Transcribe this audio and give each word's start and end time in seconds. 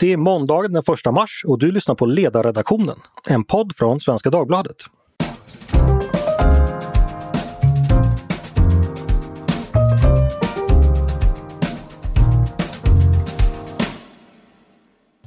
Det 0.00 0.12
är 0.12 0.16
måndagen 0.16 0.72
den 0.72 0.82
1 1.06 1.14
mars 1.14 1.42
och 1.46 1.58
du 1.58 1.72
lyssnar 1.72 1.94
på 1.94 2.06
Ledarredaktionen, 2.06 2.96
en 3.28 3.44
podd 3.44 3.76
från 3.76 4.00
Svenska 4.00 4.30
Dagbladet. 4.30 4.76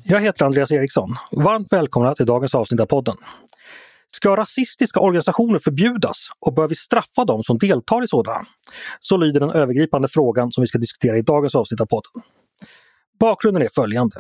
Jag 0.04 0.20
heter 0.22 0.46
Andreas 0.46 0.72
Eriksson. 0.72 1.10
Varmt 1.32 1.74
välkomna 1.74 2.16
till 2.16 2.26
dagens 2.26 2.56
avsnitt 2.56 2.80
av 2.80 2.86
podden. 2.86 3.16
Ska 4.10 4.36
rasistiska 4.36 5.00
organisationer 5.00 5.60
förbjudas 5.60 6.28
och 6.46 6.54
bör 6.54 6.68
vi 6.68 6.76
straffa 6.76 7.26
dem 7.26 7.44
som 7.44 7.58
deltar 7.58 8.04
i 8.04 8.08
sådana? 8.08 8.40
Så 9.00 9.18
lyder 9.18 9.40
den 9.40 9.52
övergripande 9.52 10.08
frågan 10.08 10.52
som 10.52 10.62
vi 10.62 10.68
ska 10.68 10.78
diskutera 10.78 11.18
i 11.18 11.22
dagens 11.22 11.56
avsnitt 11.56 11.82
av 11.82 11.86
podden. 11.86 12.32
Bakgrunden 13.20 13.64
är 13.64 13.70
följande. 13.76 14.16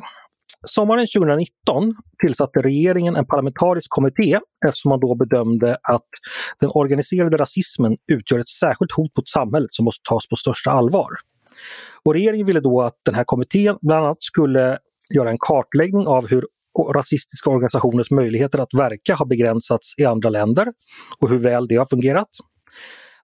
Sommaren 0.68 1.08
2019 1.08 1.94
tillsatte 2.26 2.62
regeringen 2.62 3.16
en 3.16 3.26
parlamentarisk 3.26 3.90
kommitté 3.90 4.40
eftersom 4.68 4.90
man 4.90 5.00
då 5.00 5.16
bedömde 5.16 5.78
att 5.84 6.08
den 6.60 6.70
organiserade 6.74 7.38
rasismen 7.38 7.98
utgör 8.12 8.40
ett 8.40 8.50
särskilt 8.50 8.92
hot 8.92 9.18
mot 9.18 9.30
samhället 9.30 9.74
som 9.74 9.86
måste 9.86 10.02
tas 10.10 10.28
på 10.28 10.36
största 10.36 10.72
allvar. 10.72 11.08
Och 12.06 12.14
regeringen 12.14 12.46
ville 12.46 12.60
då 12.60 12.82
att 12.82 12.98
den 13.06 13.16
här 13.16 13.24
kommittén 13.24 13.78
bland 13.82 14.06
annat 14.06 14.24
skulle 14.24 14.78
göra 15.10 15.30
en 15.30 15.38
kartläggning 15.40 16.08
av 16.08 16.28
hur 16.28 16.46
rasistiska 16.94 17.50
organisationers 17.50 18.12
möjligheter 18.12 18.60
att 18.60 18.74
verka 18.74 19.16
har 19.16 19.26
begränsats 19.26 19.94
i 19.98 20.06
andra 20.06 20.30
länder 20.30 20.68
och 21.20 21.30
hur 21.30 21.40
väl 21.40 21.68
det 21.68 21.76
har 21.76 21.86
fungerat. 21.86 22.30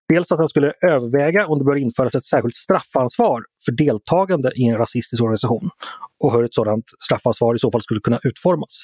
Dels 0.10 0.32
att 0.32 0.40
han 0.40 0.50
skulle 0.50 0.74
överväga 0.82 1.48
om 1.48 1.60
det 1.60 1.66
bör 1.66 1.76
införas 1.76 2.16
ett 2.16 2.26
särskilt 2.26 2.56
straffansvar 2.56 3.44
för 3.66 3.72
deltagande 3.72 4.52
i 4.56 4.68
en 4.68 4.78
rasistisk 4.78 5.24
organisation 5.24 5.70
och 6.24 6.34
hur 6.34 6.44
ett 6.44 6.54
sådant 6.54 6.86
straffansvar 7.06 7.56
i 7.56 7.60
så 7.60 7.72
fall 7.72 7.82
skulle 7.82 8.00
kunna 8.00 8.20
utformas. 8.24 8.84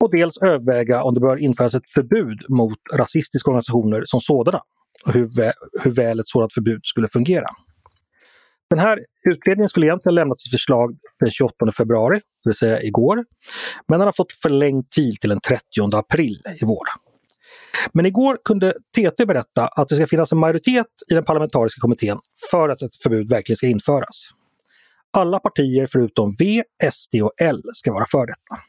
Och 0.00 0.10
dels 0.10 0.36
överväga 0.36 1.02
om 1.02 1.14
det 1.14 1.20
bör 1.20 1.36
införas 1.36 1.74
ett 1.74 1.90
förbud 1.94 2.38
mot 2.48 2.78
rasistiska 2.94 3.50
organisationer 3.50 4.02
som 4.06 4.20
sådana 4.20 4.60
och 5.06 5.12
hur, 5.12 5.36
vä 5.36 5.52
hur 5.84 5.90
väl 5.90 6.20
ett 6.20 6.28
sådant 6.28 6.52
förbud 6.52 6.80
skulle 6.84 7.08
fungera. 7.08 7.48
Den 8.70 8.78
här 8.78 8.98
utredningen 9.30 9.68
skulle 9.68 9.86
egentligen 9.86 10.14
lämnat 10.14 10.40
sitt 10.40 10.52
förslag 10.52 10.96
den 11.20 11.30
28 11.30 11.72
februari, 11.76 12.16
det 12.16 12.50
vill 12.50 12.56
säga 12.56 12.82
igår. 12.82 13.24
Men 13.88 13.98
den 13.98 14.06
har 14.06 14.12
fått 14.12 14.32
förlängd 14.32 14.90
tid 14.90 15.20
till 15.20 15.30
den 15.30 15.40
30 15.40 15.62
april 15.96 16.42
i 16.62 16.64
vår. 16.64 17.11
Men 17.92 18.06
igår 18.06 18.38
kunde 18.44 18.72
TT 18.96 19.26
berätta 19.26 19.66
att 19.66 19.88
det 19.88 19.94
ska 19.96 20.06
finnas 20.06 20.32
en 20.32 20.38
majoritet 20.38 20.86
i 21.10 21.14
den 21.14 21.24
parlamentariska 21.24 21.80
kommittén 21.80 22.18
för 22.50 22.68
att 22.68 22.82
ett 22.82 22.96
förbud 23.02 23.30
verkligen 23.30 23.56
ska 23.56 23.66
införas. 23.66 24.28
Alla 25.16 25.38
partier 25.38 25.88
förutom 25.92 26.34
V, 26.38 26.62
SD 26.92 27.14
och 27.22 27.32
L 27.40 27.60
ska 27.74 27.92
vara 27.92 28.06
för 28.10 28.26
detta. 28.26 28.62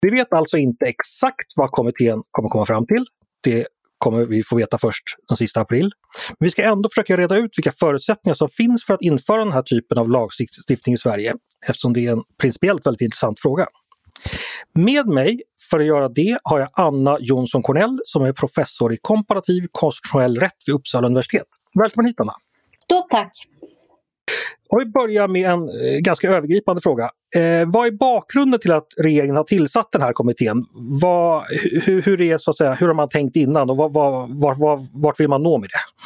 Vi 0.00 0.10
vet 0.10 0.32
alltså 0.32 0.56
inte 0.56 0.86
exakt 0.86 1.46
vad 1.56 1.70
kommittén 1.70 2.22
kommer 2.30 2.48
komma 2.48 2.66
fram 2.66 2.86
till. 2.86 3.04
Det 3.42 3.66
kommer 3.98 4.26
vi 4.26 4.42
få 4.44 4.56
veta 4.56 4.78
först 4.78 5.02
den 5.28 5.36
sista 5.36 5.60
april. 5.60 5.90
Men 6.28 6.46
vi 6.46 6.50
ska 6.50 6.62
ändå 6.62 6.88
försöka 6.88 7.16
reda 7.16 7.36
ut 7.36 7.58
vilka 7.58 7.72
förutsättningar 7.72 8.34
som 8.34 8.48
finns 8.48 8.84
för 8.84 8.94
att 8.94 9.02
införa 9.02 9.44
den 9.44 9.52
här 9.52 9.62
typen 9.62 9.98
av 9.98 10.10
lagstiftning 10.10 10.94
i 10.94 10.98
Sverige 10.98 11.34
eftersom 11.68 11.92
det 11.92 12.06
är 12.06 12.12
en 12.12 12.22
principiellt 12.40 12.86
väldigt 12.86 13.00
intressant 13.00 13.40
fråga. 13.40 13.66
Med 14.74 15.06
mig 15.06 15.42
för 15.70 15.80
att 15.80 15.86
göra 15.86 16.08
det 16.08 16.38
har 16.42 16.58
jag 16.58 16.68
Anna 16.72 17.16
Jonsson 17.20 17.62
Cornell 17.62 17.98
som 18.04 18.24
är 18.24 18.32
professor 18.32 18.92
i 18.92 18.96
komparativ 19.00 19.66
konstitutionell 19.72 20.40
rätt 20.40 20.52
vid 20.66 20.74
Uppsala 20.74 21.06
universitet. 21.06 21.46
Välkommen 21.78 22.06
hit 22.06 22.20
Anna! 22.20 22.34
Stort 22.84 23.10
tack! 23.10 23.32
Om 24.68 24.78
vi 24.78 24.86
börjar 24.86 25.28
med 25.28 25.50
en 25.50 25.68
eh, 25.68 25.98
ganska 26.00 26.28
övergripande 26.28 26.82
fråga. 26.82 27.04
Eh, 27.36 27.66
vad 27.66 27.86
är 27.86 27.90
bakgrunden 27.90 28.60
till 28.60 28.72
att 28.72 28.86
regeringen 28.98 29.36
har 29.36 29.44
tillsatt 29.44 29.92
den 29.92 30.02
här 30.02 30.12
kommittén? 30.12 30.64
Vad, 31.00 31.42
hur, 31.84 32.02
hur, 32.02 32.20
är, 32.20 32.38
så 32.38 32.50
att 32.50 32.56
säga, 32.56 32.74
hur 32.74 32.86
har 32.86 32.94
man 32.94 33.08
tänkt 33.08 33.36
innan 33.36 33.70
och 33.70 33.76
vad, 33.76 33.92
vad, 33.92 34.40
vart, 34.40 34.80
vart 34.94 35.20
vill 35.20 35.28
man 35.28 35.42
nå 35.42 35.58
med 35.58 35.68
det? 35.68 36.02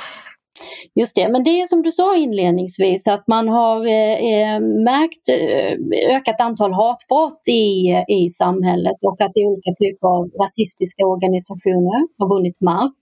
Just 1.00 1.16
det, 1.16 1.28
men 1.28 1.44
det 1.44 1.60
är 1.60 1.66
som 1.66 1.82
du 1.82 1.92
sa 1.92 2.16
inledningsvis 2.16 3.08
att 3.08 3.26
man 3.26 3.48
har 3.48 3.86
eh, 3.86 4.16
eh 4.32 4.60
märkt 4.60 5.28
eh, 5.28 6.16
ökat 6.16 6.40
antal 6.40 6.72
hatbrott 6.72 7.48
i, 7.48 8.04
i 8.08 8.30
samhället 8.30 8.96
och 9.02 9.20
att 9.20 9.32
olika 9.36 9.72
typer 9.82 10.08
av 10.08 10.30
rasistiska 10.42 11.06
organisationer 11.06 11.98
har 12.18 12.28
vunnit 12.28 12.60
mark. 12.60 12.98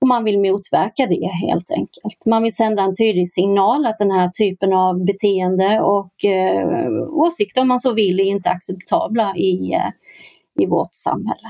Och 0.00 0.08
man 0.08 0.24
vill 0.24 0.38
motverka 0.38 1.06
det 1.06 1.30
helt 1.46 1.70
enkelt. 1.70 2.26
Man 2.26 2.42
vill 2.42 2.54
sända 2.54 2.82
en 2.82 2.94
tydlig 2.96 3.28
signal 3.28 3.86
att 3.86 3.98
den 3.98 4.10
här 4.10 4.28
typen 4.28 4.72
av 4.72 5.04
beteende 5.04 5.80
och 5.80 6.24
eh, 6.24 6.90
åsikter 7.10 7.60
om 7.60 7.68
man 7.68 7.80
så 7.80 7.92
vill 7.92 8.20
är 8.20 8.24
inte 8.24 8.50
acceptabla 8.50 9.36
i, 9.36 9.72
eh, 9.72 9.90
i 10.62 10.66
vårt 10.66 10.94
samhälle. 10.94 11.48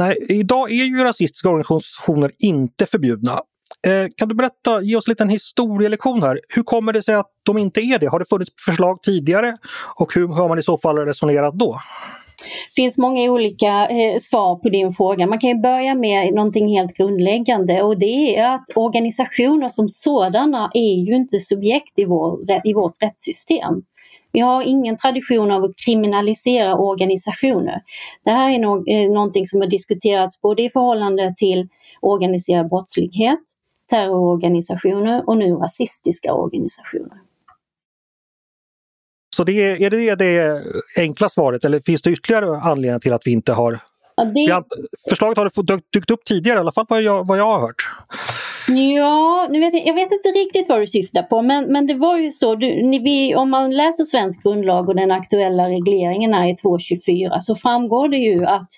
Nej, 0.00 0.16
idag 0.28 0.70
är 0.70 0.84
ju 0.84 1.04
rasistiska 1.04 1.48
organisationer 1.48 2.30
inte 2.38 2.86
förbjudna. 2.86 3.40
Eh, 3.86 4.08
kan 4.16 4.28
du 4.28 4.34
berätta, 4.34 4.82
ge 4.82 4.96
oss 4.96 5.06
en 5.08 5.10
liten 5.10 5.28
historielektion 5.28 6.22
här. 6.22 6.40
Hur 6.48 6.62
kommer 6.62 6.92
det 6.92 7.02
sig 7.02 7.14
att 7.14 7.30
de 7.42 7.58
inte 7.58 7.80
är 7.80 7.98
det? 7.98 8.06
Har 8.06 8.18
det 8.18 8.28
funnits 8.28 8.50
förslag 8.66 9.02
tidigare 9.02 9.52
och 10.00 10.14
hur 10.14 10.28
har 10.28 10.48
man 10.48 10.58
i 10.58 10.62
så 10.62 10.78
fall 10.78 10.98
resonerat 10.98 11.54
då? 11.54 11.78
Det 12.68 12.82
finns 12.82 12.98
många 12.98 13.32
olika 13.32 13.88
eh, 13.88 14.18
svar 14.20 14.56
på 14.56 14.68
din 14.68 14.92
fråga. 14.92 15.26
Man 15.26 15.38
kan 15.38 15.50
ju 15.50 15.56
börja 15.56 15.94
med 15.94 16.34
någonting 16.34 16.68
helt 16.68 16.96
grundläggande 16.96 17.82
och 17.82 17.98
det 17.98 18.36
är 18.36 18.54
att 18.54 18.64
organisationer 18.74 19.68
som 19.68 19.88
sådana 19.88 20.70
är 20.74 20.94
ju 20.94 21.16
inte 21.16 21.38
subjekt 21.38 21.98
i, 21.98 22.04
vår, 22.04 22.38
i 22.64 22.72
vårt 22.72 23.02
rättssystem. 23.02 23.82
Vi 24.32 24.40
har 24.40 24.62
ingen 24.62 24.96
tradition 24.96 25.50
av 25.50 25.64
att 25.64 25.76
kriminalisera 25.86 26.76
organisationer. 26.76 27.82
Det 28.24 28.30
här 28.30 28.50
är 28.50 28.58
no 28.58 28.84
eh, 28.88 29.10
någonting 29.10 29.46
som 29.46 29.60
har 29.60 29.68
diskuterats 29.68 30.40
både 30.40 30.62
i 30.62 30.70
förhållande 30.70 31.34
till 31.36 31.68
organiserad 32.00 32.68
brottslighet, 32.68 33.40
terrororganisationer 33.90 35.28
och 35.28 35.36
nu 35.36 35.54
rasistiska 35.54 36.32
organisationer. 36.32 37.18
Så 39.36 39.44
det 39.44 39.52
är, 39.52 39.82
är 39.82 39.90
det 39.90 40.14
det 40.14 40.64
enkla 40.98 41.28
svaret 41.28 41.64
eller 41.64 41.80
finns 41.80 42.02
det 42.02 42.10
ytterligare 42.10 42.56
anledningar 42.56 42.98
till 42.98 43.12
att 43.12 43.26
vi 43.26 43.30
inte 43.30 43.52
har... 43.52 43.80
Ja, 44.16 44.24
det... 44.24 44.62
Förslaget 45.08 45.38
har 45.38 45.92
dykt 45.92 46.10
upp 46.10 46.24
tidigare, 46.24 46.56
i 46.56 46.60
alla 46.60 46.72
fall 46.72 46.86
vad 46.88 47.02
jag, 47.02 47.26
vad 47.26 47.38
jag 47.38 47.44
har 47.44 47.60
hört. 47.60 47.88
Ja, 48.70 49.46
nu 49.50 49.60
vet 49.60 49.74
jag, 49.74 49.86
jag, 49.86 49.94
vet 49.94 50.12
inte 50.12 50.28
riktigt 50.28 50.68
vad 50.68 50.80
du 50.80 50.86
syftar 50.86 51.22
på 51.22 51.42
men, 51.42 51.72
men 51.72 51.86
det 51.86 51.94
var 51.94 52.16
ju 52.16 52.30
så, 52.30 52.54
du, 52.54 52.66
ni, 52.66 52.98
vi, 52.98 53.34
om 53.34 53.50
man 53.50 53.70
läser 53.76 54.04
svensk 54.04 54.42
grundlag 54.42 54.88
och 54.88 54.96
den 54.96 55.10
aktuella 55.10 55.68
regleringen 55.68 56.34
är 56.34 56.52
i 56.52 56.56
224 56.56 57.40
så 57.40 57.54
framgår 57.54 58.08
det 58.08 58.16
ju 58.16 58.46
att 58.46 58.68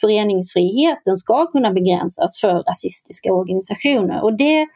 föreningsfriheten 0.00 1.16
ska 1.16 1.46
kunna 1.46 1.72
begränsas 1.72 2.40
för 2.40 2.62
rasistiska 2.62 3.32
organisationer. 3.32 4.22
Och 4.22 4.36
det, 4.36 4.66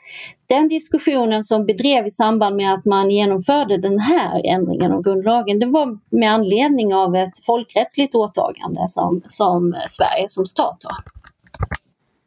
den 0.47 0.69
diskussionen 0.69 1.45
som 1.45 1.67
bedrev 1.67 2.07
i 2.07 2.11
samband 2.11 2.57
med 2.57 2.75
att 2.75 2.85
man 2.85 3.11
genomförde 3.11 3.79
den 3.79 3.99
här 3.99 4.43
ändringen 4.45 4.93
av 4.93 5.03
grundlagen 5.03 5.59
det 5.59 5.67
var 5.67 5.99
med 6.11 6.33
anledning 6.33 6.95
av 6.95 7.17
ett 7.17 7.45
folkrättsligt 7.47 8.15
åtagande 8.15 8.85
som, 8.89 9.23
som 9.27 9.75
Sverige 9.89 10.29
som 10.29 10.47
stat 10.47 10.81
har. 10.85 11.16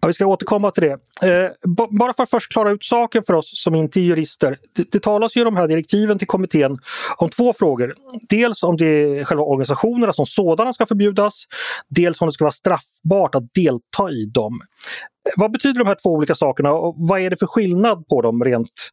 Ja, 0.01 0.07
vi 0.07 0.13
ska 0.13 0.25
återkomma 0.25 0.71
till 0.71 0.83
det. 0.83 0.91
Eh, 1.27 1.51
bara 1.89 2.13
för 2.13 2.23
att 2.23 2.29
först 2.29 2.51
klara 2.51 2.71
ut 2.71 2.83
saken 2.83 3.23
för 3.23 3.33
oss 3.33 3.63
som 3.63 3.75
inte 3.75 3.99
är 3.99 4.01
jurister. 4.01 4.57
Det, 4.75 4.91
det 4.91 4.99
talas 4.99 5.35
ju 5.37 5.41
i 5.41 5.43
de 5.43 5.57
här 5.57 5.67
direktiven 5.67 6.17
till 6.17 6.27
kommittén 6.27 6.77
om 7.17 7.29
två 7.29 7.53
frågor. 7.53 7.95
Dels 8.29 8.63
om 8.63 8.77
det 8.77 8.85
är 8.85 9.23
själva 9.23 9.43
organisationerna 9.43 10.13
som 10.13 10.25
sådana 10.25 10.73
ska 10.73 10.85
förbjudas. 10.85 11.43
Dels 11.89 12.21
om 12.21 12.27
det 12.27 12.31
ska 12.31 12.43
vara 12.43 12.51
straffbart 12.51 13.35
att 13.35 13.53
delta 13.53 14.11
i 14.11 14.25
dem. 14.25 14.53
Eh, 14.53 15.41
vad 15.41 15.51
betyder 15.51 15.79
de 15.79 15.88
här 15.88 15.97
två 16.03 16.09
olika 16.09 16.35
sakerna 16.35 16.71
och 16.71 16.95
vad 16.97 17.19
är 17.19 17.29
det 17.29 17.38
för 17.38 17.47
skillnad 17.47 18.07
på 18.07 18.21
dem 18.21 18.43
rent 18.43 18.89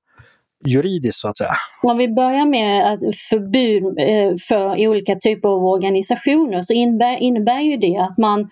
juridiskt 0.66 1.20
så 1.20 1.28
att 1.28 1.38
säga? 1.38 1.54
Om 1.82 1.98
vi 1.98 2.08
börjar 2.08 2.46
med 2.46 2.92
att 2.92 3.00
förbud 3.30 3.84
eh, 3.84 4.36
för 4.48 4.88
olika 4.88 5.14
typer 5.14 5.48
av 5.48 5.64
organisationer 5.64 6.62
så 6.62 6.72
innebär, 6.72 7.16
innebär 7.16 7.60
ju 7.60 7.76
det 7.76 7.96
att 7.96 8.18
man 8.18 8.48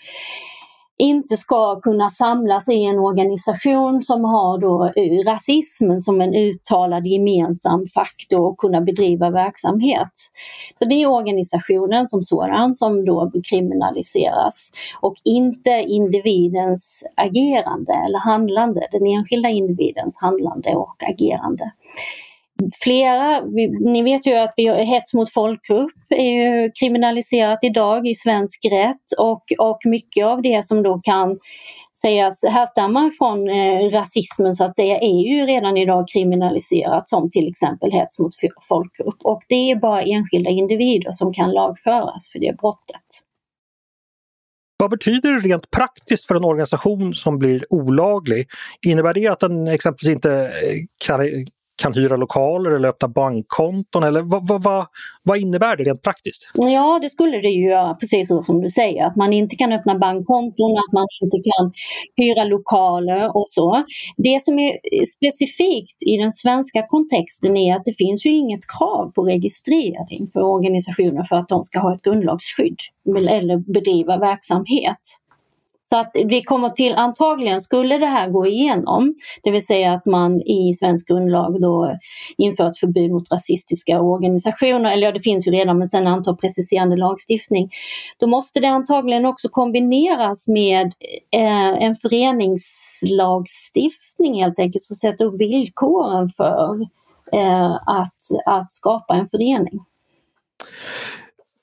inte 0.98 1.36
ska 1.36 1.80
kunna 1.80 2.10
samlas 2.10 2.68
i 2.68 2.84
en 2.84 2.98
organisation 2.98 4.02
som 4.02 4.24
har 4.24 4.58
då 4.58 4.84
eh, 4.84 5.32
rasismen 5.32 6.00
som 6.00 6.20
en 6.20 6.34
uttalad 6.34 7.06
gemensam 7.06 7.86
faktor 7.94 8.40
och 8.40 8.58
kunna 8.58 8.80
bedriva 8.80 9.30
verksamhet. 9.30 10.12
Så 10.74 10.84
det 10.84 10.94
är 10.94 11.06
organisationen 11.06 12.06
som 12.06 12.22
sådan 12.22 12.74
som 12.74 13.04
då 13.04 13.32
kriminaliseras 13.50 14.70
och 15.00 15.14
inte 15.24 15.70
individens 15.70 17.04
agerande 17.16 17.92
eller 18.06 18.18
handlande, 18.18 18.88
den 18.92 19.06
enskilda 19.06 19.48
individens 19.48 20.18
handlande 20.20 20.74
och 20.74 20.96
agerande 21.08 21.72
flera, 22.84 23.42
vi, 23.42 23.68
ni 23.92 24.02
vet 24.02 24.26
ju 24.26 24.34
att 24.34 24.54
vi 24.56 24.84
hets 24.84 25.14
mot 25.14 25.32
folkgrupp 25.32 25.92
är 26.08 26.30
ju 26.30 26.70
kriminaliserat 26.80 27.58
idag 27.62 28.06
i 28.06 28.14
svensk 28.14 28.64
rätt 28.70 29.18
och, 29.18 29.44
och 29.58 29.78
mycket 29.84 30.26
av 30.26 30.42
det 30.42 30.64
som 30.64 30.82
då 30.82 31.00
kan 31.04 31.36
sägas 32.02 32.44
härstammar 32.44 33.10
från 33.18 33.48
eh, 33.48 33.90
rasismen 33.90 34.54
så 34.54 34.64
att 34.64 34.76
säga 34.76 34.98
är 34.98 35.20
ju 35.28 35.46
redan 35.46 35.76
idag 35.76 36.08
kriminaliserat 36.08 37.08
som 37.08 37.30
till 37.30 37.48
exempel 37.48 37.92
hets 37.92 38.18
mot 38.18 38.32
folkgrupp. 38.68 39.16
Och 39.24 39.42
det 39.48 39.70
är 39.70 39.76
bara 39.76 40.02
enskilda 40.02 40.50
individer 40.50 41.12
som 41.12 41.32
kan 41.32 41.50
lagföras 41.50 42.30
för 42.32 42.38
det 42.38 42.56
brottet. 42.58 43.06
Vad 44.76 44.90
betyder 44.90 45.32
det 45.32 45.48
rent 45.48 45.70
praktiskt 45.70 46.26
för 46.26 46.34
en 46.34 46.44
organisation 46.44 47.14
som 47.14 47.38
blir 47.38 47.64
olaglig? 47.70 48.46
Innebär 48.86 49.14
det 49.14 49.28
att 49.28 49.40
den 49.40 49.68
exempelvis 49.68 50.14
inte 50.14 50.32
eh, 50.32 50.50
kan 51.06 51.20
kan 51.82 51.94
hyra 51.94 52.16
lokaler 52.16 52.70
eller 52.70 52.88
öppna 52.88 53.08
bankkonton? 53.08 54.04
Eller 54.04 54.22
vad, 54.22 54.48
vad, 54.48 54.62
vad, 54.62 54.86
vad, 55.22 55.38
innebär 55.38 55.76
det 55.76 55.84
rent 55.84 56.02
praktiskt? 56.02 56.50
Ja, 56.54 56.98
det 57.02 57.10
skulle 57.10 57.40
det 57.40 57.48
ju 57.48 57.68
göra, 57.68 57.94
precis 57.94 58.28
så 58.28 58.42
som 58.42 58.60
du 58.62 58.70
säger. 58.70 59.06
Att 59.06 59.16
man 59.16 59.32
inte 59.32 59.56
kan 59.56 59.72
öppna 59.72 59.98
bankkonton, 59.98 60.70
att 60.78 60.92
man 60.92 61.06
inte 61.22 61.36
kan 61.36 61.72
hyra 62.16 62.44
lokaler 62.44 63.36
och 63.36 63.44
så. 63.48 63.84
Det 64.16 64.42
som 64.42 64.58
är 64.58 64.72
specifikt 65.06 66.02
i 66.06 66.16
den 66.16 66.32
svenska 66.32 66.86
kontexten 66.86 67.56
är 67.56 67.76
att 67.76 67.84
det 67.84 67.94
finns 67.94 68.26
ju 68.26 68.30
inget 68.30 68.66
krav 68.78 69.12
på 69.14 69.22
registrering 69.22 70.26
för 70.32 70.42
organisationer 70.42 71.22
för 71.22 71.36
att 71.36 71.48
de 71.48 71.64
ska 71.64 71.78
ha 71.78 71.94
ett 71.94 72.02
grundlagsskydd 72.02 72.78
eller 73.28 73.72
bedriva 73.72 74.18
verksamhet. 74.18 75.00
Så 75.94 76.00
att 76.00 76.16
vi 76.24 76.42
kommer 76.42 76.68
till, 76.68 76.94
antagligen 76.94 77.60
skulle 77.60 77.98
det 77.98 78.06
här 78.06 78.28
gå 78.28 78.46
igenom, 78.46 79.14
det 79.42 79.50
vill 79.50 79.66
säga 79.66 79.92
att 79.92 80.06
man 80.06 80.40
i 80.40 80.74
svensk 80.74 81.08
grundlag 81.08 81.60
då 81.60 81.98
inför 82.36 82.66
ett 82.66 82.78
förbud 82.78 83.10
mot 83.10 83.32
rasistiska 83.32 84.00
organisationer, 84.00 84.92
eller 84.92 85.06
ja 85.06 85.12
det 85.12 85.20
finns 85.20 85.46
ju 85.46 85.50
redan 85.50 85.78
men 85.78 85.88
sen 85.88 86.06
antar 86.06 86.34
preciserande 86.34 86.96
lagstiftning. 86.96 87.70
Då 88.18 88.26
måste 88.26 88.60
det 88.60 88.68
antagligen 88.68 89.26
också 89.26 89.48
kombineras 89.48 90.48
med 90.48 90.86
eh, 91.30 91.82
en 91.82 91.94
föreningslagstiftning 91.94 94.42
helt 94.42 94.58
enkelt, 94.58 94.82
som 94.82 94.96
sätter 94.96 95.24
upp 95.24 95.40
villkoren 95.40 96.28
för 96.28 96.80
eh, 97.32 97.74
att, 97.74 98.18
att 98.46 98.72
skapa 98.72 99.14
en 99.14 99.26
förening. 99.26 99.80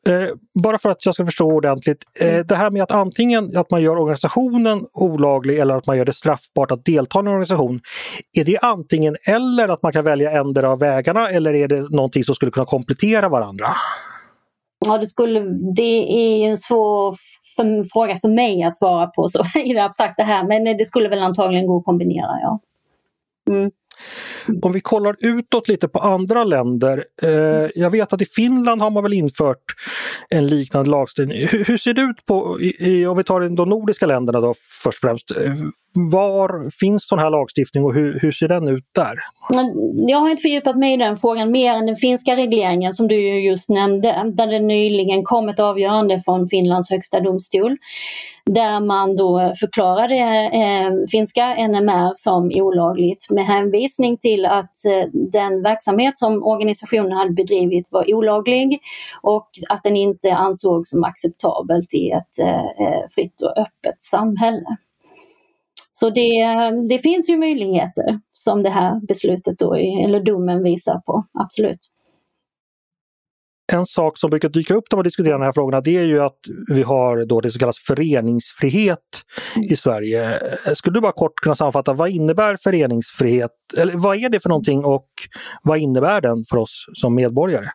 Eh, 0.08 0.28
bara 0.64 0.78
för 0.78 0.90
att 0.90 1.06
jag 1.06 1.14
ska 1.14 1.26
förstå 1.26 1.52
ordentligt. 1.52 2.04
Eh, 2.22 2.34
mm. 2.34 2.48
det 2.48 2.56
här 2.56 2.72
med 2.72 2.84
att 2.84 2.92
antingen 2.92 3.58
att 3.58 3.72
man 3.72 3.82
gör 3.82 3.98
organisationen 3.98 4.86
olaglig 4.94 5.60
eller 5.60 5.78
att 5.78 5.88
man 5.88 5.98
gör 5.98 6.06
det 6.06 6.14
straffbart 6.14 6.72
att 6.72 6.86
delta 6.86 7.20
i 7.20 7.22
en 7.22 7.28
organisation. 7.28 7.80
Är 8.38 8.46
det 8.46 8.58
antingen 8.62 9.16
eller 9.24 9.68
att 9.68 9.84
man 9.84 9.92
kan 9.92 10.06
välja 10.06 10.32
ändra 10.32 10.70
av 10.70 10.80
vägarna 10.80 11.30
eller 11.30 11.54
är 11.54 11.68
det 11.68 11.90
någonting 11.90 12.24
som 12.24 12.36
skulle 12.36 12.52
kunna 12.52 12.66
komplettera 12.66 13.30
varandra? 13.30 13.66
Ja, 14.86 14.98
det, 14.98 15.08
skulle, 15.08 15.40
det 15.76 16.14
är 16.14 16.50
en 16.50 16.58
svår 16.58 17.16
för, 17.56 17.84
fråga 17.94 18.18
för 18.18 18.28
mig 18.28 18.64
att 18.64 18.78
svara 18.78 19.08
på 19.08 19.30
så, 19.30 19.46
i 19.66 19.74
det 19.74 19.84
abstrakta 19.84 20.24
här 20.24 20.48
men 20.48 20.78
det 20.78 20.86
skulle 20.86 21.10
väl 21.10 21.20
antagligen 21.20 21.68
gå 21.68 21.78
att 21.78 21.86
kombinera. 21.86 22.40
Ja. 22.42 22.60
Mm. 23.50 23.72
Om 24.62 24.72
vi 24.72 24.82
kollar 24.82 25.16
utåt 25.20 25.68
lite 25.68 25.88
på 25.88 26.00
andra 26.00 26.44
länder. 26.44 27.06
Eh, 27.24 27.70
jag 27.76 27.90
vet 27.90 28.14
att 28.14 28.22
i 28.22 28.26
Finland 28.26 28.82
har 28.82 28.90
man 28.90 29.04
väl 29.04 29.14
infört 29.14 29.76
en 30.30 30.48
liknande 30.48 30.90
lagstiftning. 30.90 31.48
Hur, 31.48 31.66
hur 31.66 31.78
ser 31.78 31.94
det 31.94 32.02
ut 32.02 32.26
på, 32.26 32.62
i, 32.62 33.06
om 33.06 33.18
vi 33.18 33.24
tar 33.24 33.56
de 33.56 33.70
nordiska 33.70 34.06
länderna 34.06 34.42
då 34.42 34.54
först 34.84 35.04
och 35.04 35.10
främst. 35.10 35.32
Eh, 35.32 35.54
var 35.94 36.70
finns 36.80 37.08
sån 37.08 37.20
här 37.20 37.30
lagstiftning 37.30 37.84
och 37.84 37.94
hur, 37.94 38.20
hur 38.20 38.32
ser 38.32 38.48
den 38.48 38.68
ut 38.68 38.86
där? 38.92 39.20
Jag 40.08 40.18
har 40.18 40.30
inte 40.30 40.42
fördjupat 40.42 40.78
mig 40.78 40.94
i 40.94 40.98
den 40.98 41.16
frågan 41.16 41.52
mer 41.52 41.74
än 41.74 41.86
den 41.86 41.96
finska 41.96 42.36
regleringen 42.36 42.94
som 42.94 43.08
du 43.08 43.40
just 43.40 43.70
nämnde, 43.70 44.32
där 44.34 44.48
det 44.48 44.60
nyligen 44.60 45.24
kom 45.24 45.50
ett 45.50 45.60
avgörande 45.60 46.20
från 46.20 46.48
Finlands 46.48 46.90
högsta 46.90 47.20
domstol 47.20 47.78
där 48.46 48.80
man 48.80 49.16
då 49.16 49.54
förklarade 49.60 50.16
eh, 50.54 51.08
finska 51.12 51.68
NMR 51.68 52.14
som 52.16 52.52
olagligt 52.54 53.30
med 53.30 53.46
hänvisning 53.46 54.18
till 54.18 54.46
att 54.46 54.86
eh, 54.86 55.10
den 55.14 55.64
verksamhet 55.64 56.18
som 56.18 56.44
organisationen 56.44 57.12
hade 57.12 57.34
bedrivit 57.34 57.92
var 57.92 58.14
olaglig 58.14 58.80
och 59.22 59.50
att 59.70 59.84
den 59.84 59.96
inte 59.96 60.34
ansågs 60.34 60.90
som 60.90 61.04
acceptabelt 61.04 61.94
i 61.94 62.12
ett 62.12 62.40
eh, 62.40 62.56
eh 62.56 63.08
fritt 63.16 63.42
och 63.42 63.58
öppet 63.58 64.02
samhälle. 64.02 64.78
Så 65.92 66.10
det, 66.10 66.32
det 66.90 67.00
finns 67.00 67.30
ju 67.30 67.38
möjligheter 67.38 68.20
som 68.34 68.64
det 68.64 68.70
här 68.70 69.08
beslutet 69.08 69.60
då, 69.60 69.76
eller 69.76 70.24
domen 70.24 70.64
visar 70.64 71.00
på, 71.06 71.26
absolut. 71.40 71.80
En 73.74 73.86
sak 73.86 74.18
som 74.18 74.30
brukar 74.30 74.50
dyka 74.50 74.74
upp 74.74 74.84
när 74.92 74.98
man 74.98 75.04
diskuterar 75.04 75.40
de 75.40 75.46
här 75.46 75.54
frågorna 75.54 75.82
det 75.82 75.98
är 75.98 76.04
ju 76.04 76.20
att 76.22 76.38
vi 76.74 76.84
har 76.84 77.26
då 77.26 77.42
det 77.42 77.52
som 77.52 77.60
kallas 77.60 77.78
föreningsfrihet 77.88 79.00
i 79.72 79.76
Sverige. 79.76 80.40
Skulle 80.76 80.98
du 80.98 81.02
bara 81.02 81.12
kort 81.12 81.36
kunna 81.36 81.56
sammanfatta, 81.56 81.94
vad 81.94 82.10
innebär 82.10 82.58
föreningsfrihet? 82.58 83.52
Eller 83.78 83.94
vad 83.94 84.18
är 84.18 84.30
det 84.30 84.40
för 84.40 84.50
någonting 84.50 84.86
och 84.86 85.08
vad 85.64 85.78
innebär 85.78 86.22
den 86.22 86.46
för 86.50 86.58
oss 86.58 86.86
som 86.94 87.16
medborgare? 87.16 87.66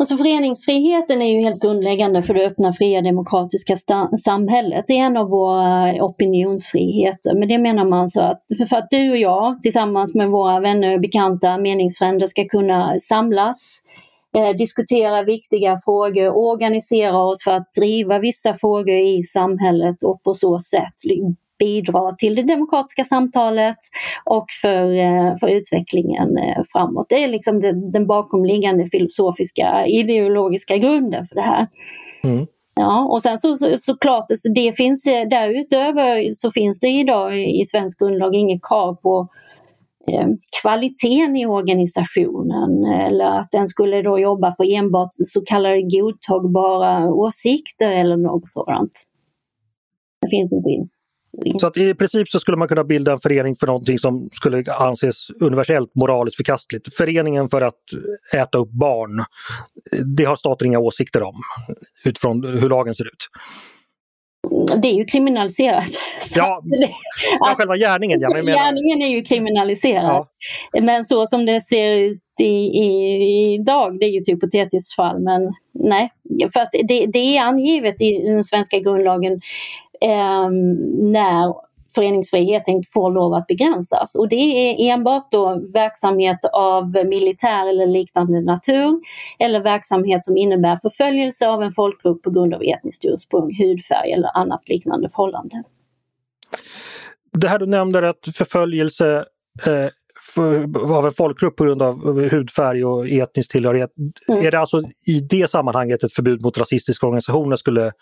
Alltså 0.00 0.16
föreningsfriheten 0.16 1.22
är 1.22 1.34
ju 1.34 1.40
helt 1.40 1.62
grundläggande 1.62 2.22
för 2.22 2.34
det 2.34 2.46
öppna, 2.46 2.72
fria, 2.72 3.02
demokratiska 3.02 3.76
samhället. 4.24 4.84
Det 4.88 4.98
är 4.98 5.04
en 5.04 5.16
av 5.16 5.30
våra 5.30 6.04
opinionsfriheter. 6.04 7.34
Men 7.34 7.48
det 7.48 7.58
menar 7.58 7.84
man 7.84 8.08
så 8.08 8.20
att 8.20 8.42
för 8.68 8.76
att 8.76 8.90
du 8.90 9.10
och 9.10 9.16
jag 9.16 9.62
tillsammans 9.62 10.14
med 10.14 10.30
våra 10.30 10.60
vänner, 10.60 10.98
bekanta, 10.98 11.58
meningsfränder 11.58 12.26
ska 12.26 12.48
kunna 12.48 12.98
samlas, 12.98 13.82
eh, 14.36 14.56
diskutera 14.56 15.22
viktiga 15.22 15.76
frågor, 15.84 16.36
organisera 16.36 17.24
oss 17.24 17.44
för 17.44 17.50
att 17.50 17.72
driva 17.80 18.18
vissa 18.18 18.54
frågor 18.54 18.98
i 18.98 19.22
samhället 19.22 20.02
och 20.02 20.22
på 20.22 20.34
så 20.34 20.58
sätt 20.58 20.94
bidra 21.58 22.12
till 22.12 22.34
det 22.34 22.42
demokratiska 22.42 23.04
samtalet 23.04 23.78
och 24.24 24.46
för, 24.62 24.96
eh, 24.98 25.34
för 25.40 25.48
utvecklingen 25.48 26.38
eh, 26.38 26.62
framåt. 26.72 27.06
Det 27.08 27.24
är 27.24 27.28
liksom 27.28 27.60
den 27.92 28.06
bakomliggande 28.06 28.86
filosofiska, 28.86 29.86
ideologiska 29.86 30.76
grunden 30.76 31.24
för 31.24 31.34
det 31.34 31.42
här. 31.42 31.66
Mm. 32.24 32.46
Ja, 32.74 33.04
och 33.04 33.22
sen 33.22 33.38
så, 33.38 33.56
så, 33.56 33.76
såklart, 33.76 34.24
så 34.28 34.52
det 34.54 34.72
finns 34.76 35.06
eh, 35.06 35.28
därutöver 35.28 36.32
så 36.32 36.50
finns 36.50 36.80
det 36.80 36.88
idag 36.88 37.40
i 37.40 37.64
svensk 37.64 37.98
grundlag 37.98 38.34
inget 38.34 38.60
krav 38.68 38.94
på 38.94 39.28
eh, 40.10 40.28
kvaliteten 40.62 41.36
i 41.36 41.46
organisationen 41.46 42.84
eller 42.84 43.24
att 43.24 43.50
den 43.50 43.68
skulle 43.68 44.02
då 44.02 44.18
jobba 44.18 44.52
för 44.56 44.74
enbart 44.74 45.08
så 45.12 45.40
kallade 45.40 45.82
godtagbara 45.82 47.12
åsikter 47.12 47.92
eller 47.92 48.16
något 48.16 48.52
sådant. 48.52 48.92
Det 50.20 50.28
finns 50.28 50.52
inte 50.52 50.70
in. 50.70 50.88
Så 51.60 51.66
att 51.66 51.76
i 51.76 51.94
princip 51.94 52.28
så 52.28 52.40
skulle 52.40 52.56
man 52.56 52.68
kunna 52.68 52.84
bilda 52.84 53.12
en 53.12 53.18
förening 53.18 53.56
för 53.56 53.66
någonting 53.66 53.98
som 53.98 54.28
skulle 54.32 54.64
anses 54.80 55.30
universellt 55.40 55.94
moraliskt 55.94 56.36
förkastligt. 56.36 56.94
Föreningen 56.94 57.48
för 57.48 57.60
att 57.60 57.74
äta 58.34 58.58
upp 58.58 58.70
barn, 58.70 59.24
det 60.16 60.24
har 60.24 60.36
staten 60.36 60.66
inga 60.66 60.78
åsikter 60.78 61.22
om 61.22 61.34
utifrån 62.04 62.44
hur 62.44 62.68
lagen 62.68 62.94
ser 62.94 63.06
ut. 63.06 63.28
Det 64.82 64.88
är 64.88 64.94
ju 64.94 65.04
kriminaliserat. 65.04 65.88
Ja, 66.36 66.62
ja, 67.40 67.54
själva 67.56 67.76
gärningen. 67.76 68.20
Ja, 68.20 68.30
men. 68.34 68.46
Gärningen 68.46 69.02
är 69.02 69.08
ju 69.08 69.22
kriminaliserad. 69.22 70.26
Ja. 70.72 70.80
Men 70.82 71.04
så 71.04 71.26
som 71.26 71.46
det 71.46 71.60
ser 71.60 71.96
ut 71.96 72.22
i, 72.40 72.44
i, 72.44 73.54
idag, 73.54 73.98
det 74.00 74.06
är 74.06 74.10
ju 74.10 74.20
ett 74.20 74.28
hypotetiskt 74.28 74.94
fall, 74.94 75.20
men 75.20 75.54
nej. 75.74 76.12
För 76.52 76.60
att 76.60 76.70
det, 76.72 77.06
det 77.06 77.36
är 77.36 77.42
angivet 77.42 78.00
i 78.00 78.22
den 78.26 78.44
svenska 78.44 78.78
grundlagen 78.78 79.40
eh, 80.00 80.50
när 81.12 81.68
föreningsfriheten 81.94 82.82
får 82.94 83.10
lov 83.10 83.34
att 83.34 83.46
begränsas. 83.46 84.14
Och 84.14 84.28
det 84.28 84.36
är 84.36 84.92
enbart 84.92 85.30
då 85.30 85.62
verksamhet 85.74 86.38
av 86.52 86.90
militär 87.06 87.68
eller 87.68 87.86
liknande 87.86 88.40
natur 88.40 89.00
eller 89.38 89.60
verksamhet 89.60 90.24
som 90.24 90.36
innebär 90.36 90.76
förföljelse 90.76 91.48
av 91.48 91.62
en 91.62 91.70
folkgrupp 91.70 92.22
på 92.22 92.30
grund 92.30 92.54
av 92.54 92.62
etniskt 92.62 93.04
ursprung, 93.04 93.56
hudfärg 93.58 94.12
eller 94.12 94.36
annat 94.36 94.68
liknande 94.68 95.08
förhållande. 95.08 95.62
Det 97.32 97.48
här 97.48 97.58
du 97.58 97.66
nämnde 97.66 98.08
att 98.08 98.28
förföljelse 98.34 99.24
eh, 99.66 99.88
av 100.84 101.06
en 101.06 101.12
folkgrupp 101.12 101.56
på 101.56 101.64
grund 101.64 101.82
av 101.82 102.28
hudfärg 102.30 102.84
och 102.84 103.08
etnisk 103.08 103.50
tillhörighet. 103.50 103.90
Mm. 104.28 104.46
Är 104.46 104.50
det 104.50 104.58
alltså 104.58 104.82
i 105.06 105.20
det 105.20 105.50
sammanhanget 105.50 106.04
ett 106.04 106.12
förbud 106.12 106.42
mot 106.42 106.58
rasistiska 106.58 107.06
organisationer 107.06 107.56
skulle 107.56 107.92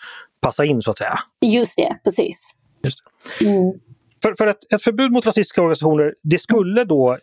passa 0.41 0.65
in 0.65 0.83
så 0.83 0.91
att 0.91 0.99
säga? 0.99 1.15
Just 1.41 1.77
det, 1.77 1.99
precis. 2.05 2.51
Just 2.85 2.99
det. 3.41 3.47
Mm. 3.47 3.73
För, 4.23 4.35
för 4.35 4.47
ett, 4.47 4.73
ett, 4.73 4.83
förbud 4.83 5.13
mot 5.13 5.27
rasistiska 5.27 5.61
organisationer, 5.61 6.15
det 6.23 6.39
skulle 6.39 6.85
då 6.85 7.19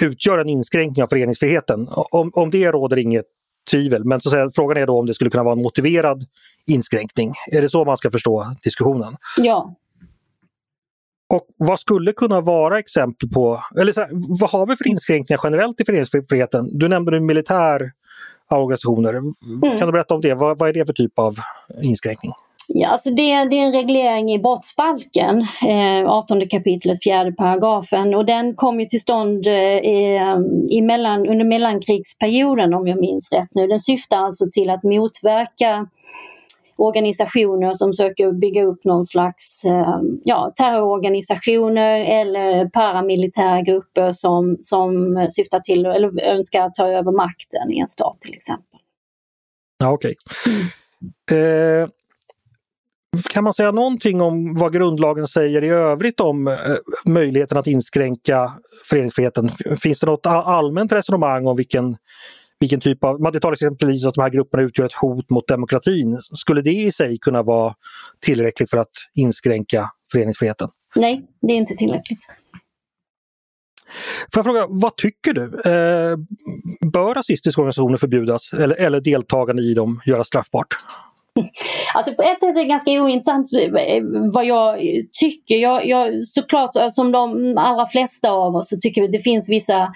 utgöra 0.00 0.40
en 0.40 0.48
inskränkning 0.48 1.02
av 1.02 1.06
föreningsfriheten. 1.06 1.88
Om, 1.90 2.30
om 2.34 2.50
det 2.50 2.70
råder 2.70 2.96
inget 2.96 3.26
tvivel. 3.70 4.04
Men 4.04 4.20
så 4.20 4.30
säga, 4.30 4.50
frågan 4.54 4.76
är 4.76 4.86
då 4.86 4.98
om 4.98 5.06
det 5.06 5.14
skulle 5.14 5.30
kunna 5.30 5.42
vara 5.42 5.52
en 5.52 5.62
motiverad 5.62 6.24
inskränkning. 6.66 7.32
Är 7.52 7.62
det 7.62 7.68
så 7.68 7.84
man 7.84 7.96
ska 7.96 8.10
förstå 8.10 8.54
diskussionen? 8.62 9.12
Ja, 9.38 9.74
och 11.34 11.46
vad 11.58 11.80
skulle 11.80 12.12
kunna 12.12 12.40
vara 12.40 12.78
exempel 12.78 13.28
på, 13.28 13.60
eller 13.80 13.92
här, 13.96 14.08
vad 14.40 14.50
har 14.50 14.66
vi 14.66 14.76
för 14.76 14.88
inskränkningar 14.88 15.40
generellt 15.44 15.80
i 15.80 15.84
föreningsfriheten? 15.84 16.78
Du 16.78 16.88
nämnde 16.88 17.10
nu 17.10 17.20
militär 17.20 17.92
organisationer. 18.56 19.10
Mm. 19.14 19.78
Kan 19.78 19.86
du 19.86 19.92
berätta 19.92 20.14
om 20.14 20.20
det? 20.20 20.34
Vad, 20.34 20.58
vad, 20.58 20.68
är 20.68 20.72
det 20.72 20.86
för 20.86 20.92
typ 20.92 21.18
av 21.18 21.34
inskränkning? 21.82 22.32
Ja, 22.70 22.88
alltså 22.88 23.10
det, 23.10 23.44
det 23.44 23.58
är 23.58 23.66
en 23.66 23.72
reglering 23.72 24.32
i 24.32 24.38
brottsbalken, 24.38 25.46
eh, 25.68 26.10
18 26.10 26.48
kapitlet 26.48 26.98
4 27.04 27.32
paragrafen 27.32 28.14
och 28.14 28.26
den 28.26 28.54
kom 28.54 28.80
ju 28.80 28.86
till 28.86 29.00
stånd 29.00 29.46
eh, 29.46 29.54
i 30.70 30.82
mellan, 30.82 31.26
under 31.26 31.44
mellankrigsperioden 31.44 32.74
om 32.74 32.88
jag 32.88 33.00
minns 33.00 33.32
rätt 33.32 33.48
nu. 33.54 33.66
Den 33.66 33.80
syftar 33.80 34.16
alltså 34.16 34.44
till 34.52 34.70
att 34.70 34.82
motverka 34.82 35.86
organisationer 36.78 37.72
som 37.72 37.94
söker 37.94 38.32
bygga 38.32 38.64
upp 38.64 38.84
någon 38.84 39.04
slags 39.04 39.64
eh, 39.64 40.00
ja, 40.24 40.52
terrororganisationer 40.56 42.00
eller 42.00 42.68
paramilitära 42.68 43.62
grupper 43.62 44.12
som, 44.12 44.56
som 44.60 45.16
syftar 45.30 45.60
till 45.60 45.86
eller 45.86 46.22
önskar 46.22 46.70
ta 46.70 46.88
över 46.88 47.12
makten 47.12 47.72
i 47.72 47.78
en 47.78 47.88
stat 47.88 48.20
till 48.20 48.34
exempel. 48.34 48.80
Ja, 49.78 49.92
Okej. 49.92 50.14
Okay. 51.26 51.38
Eh, 51.38 51.88
kan 53.30 53.44
man 53.44 53.52
säga 53.52 53.70
någonting 53.70 54.20
om 54.20 54.54
vad 54.54 54.72
grundlagen 54.72 55.28
säger 55.28 55.64
i 55.64 55.68
övrigt 55.68 56.20
om 56.20 56.48
eh, 56.48 56.54
möjligheten 57.04 57.58
att 57.58 57.66
inskränka 57.66 58.52
föreningsfriheten? 58.84 59.50
Finns 59.82 60.00
det 60.00 60.06
något 60.06 60.26
allmänt 60.26 60.92
resonemang 60.92 61.46
om 61.46 61.56
vilken, 61.56 61.96
vilken 62.60 62.80
typ 62.80 63.04
av... 63.04 63.20
Man 63.20 63.40
talar 63.40 63.52
exempelvis 63.52 64.06
att 64.06 64.14
de 64.14 64.22
här 64.22 64.30
grupperna 64.30 64.62
utgör 64.62 64.86
ett 64.86 64.92
hot 64.92 65.30
mot 65.30 65.48
demokratin. 65.48 66.18
Skulle 66.20 66.62
det 66.62 66.70
i 66.70 66.92
sig 66.92 67.18
kunna 67.18 67.42
vara 67.42 67.74
tillräckligt 68.20 68.70
för 68.70 68.76
att 68.76 68.92
inskränka 69.14 69.84
föreningsfriheten? 70.12 70.68
Nej, 70.94 71.26
det 71.42 71.52
är 71.52 71.56
inte 71.56 71.74
tillräckligt. 71.74 72.20
Får 74.32 74.38
jag 74.38 74.44
fråga, 74.44 74.66
vad 74.68 74.96
tycker 74.96 75.32
du? 75.32 75.44
Eh, 75.44 76.16
bör 76.92 77.14
rasistiska 77.14 77.60
organisationer 77.60 77.96
förbjudas 77.96 78.52
eller, 78.52 78.76
eller 78.80 79.00
deltagande 79.00 79.62
i 79.62 79.74
dem 79.74 80.00
göras 80.06 80.26
straffbart? 80.26 80.66
Alltså 81.94 82.14
på 82.14 82.22
ett 82.22 82.40
sätt 82.40 82.42
är 82.42 82.54
det 82.54 82.64
ganska 82.64 82.90
ointressant 82.90 83.52
eh, 83.52 84.02
vad 84.32 84.46
jag 84.46 84.78
tycker. 85.20 85.56
Jag, 85.56 85.86
jag, 85.86 86.24
såklart 86.24 86.70
som 86.90 87.12
de 87.12 87.54
allra 87.58 87.86
flesta 87.86 88.30
av 88.30 88.56
oss 88.56 88.68
så 88.68 88.76
tycker 88.76 89.02
vi 89.02 89.08
det 89.08 89.18
finns 89.18 89.48
vissa 89.48 89.82
eh, 89.82 89.88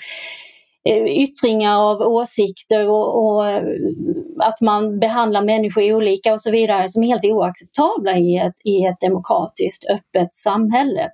Eh, 0.85 1.07
yttringar 1.07 1.77
av 1.77 2.01
åsikter 2.03 2.89
och, 2.89 3.25
och, 3.25 3.49
eh, 3.49 3.63
att 4.39 4.61
man 4.61 4.99
behandlar 4.99 5.45
människor 5.45 5.93
olika 5.93 6.35
och 6.35 6.41
så 6.41 6.51
vidare 6.51 6.89
som 6.89 7.03
är 7.03 7.09
helt 7.09 7.25
oacceptabla 7.25 8.17
i 8.17 8.39
ett, 8.39 8.55
i 8.65 8.85
ett 8.85 9.01
demokratiskt 9.01 9.85
öppet 9.85 10.35
samhälle. 10.35 11.11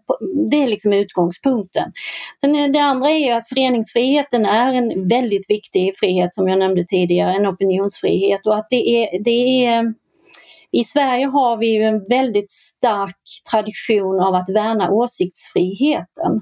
Det 0.51 0.63
är 0.63 0.67
liksom 0.67 0.93
utgångspunkten. 0.93 1.93
Sen 2.41 2.73
det 2.73 2.79
andra 2.79 3.11
är 3.11 3.19
ju 3.19 3.31
att 3.31 3.49
föreningsfriheten 3.49 4.47
är 4.47 4.75
en 4.75 5.09
väldigt 5.09 5.51
viktig 5.51 5.97
frihet 5.97 6.35
som 6.35 6.49
jag 6.49 6.59
nämnde 6.59 6.83
tidigare, 6.83 7.35
en 7.35 7.47
opinionsfrihet 7.47 8.47
och 8.47 8.57
att 8.57 8.67
det 8.71 8.89
är, 8.89 9.25
det 9.25 9.67
är 9.67 9.95
i 10.73 10.85
Sverige 10.85 11.27
har 11.27 11.57
vi 11.57 11.67
ju 11.67 11.83
en 11.83 12.05
väldigt 12.09 12.51
stark 12.51 13.17
tradition 13.51 14.21
av 14.21 14.35
att 14.35 14.49
värna 14.49 14.91
åsiktsfriheten. 14.91 16.41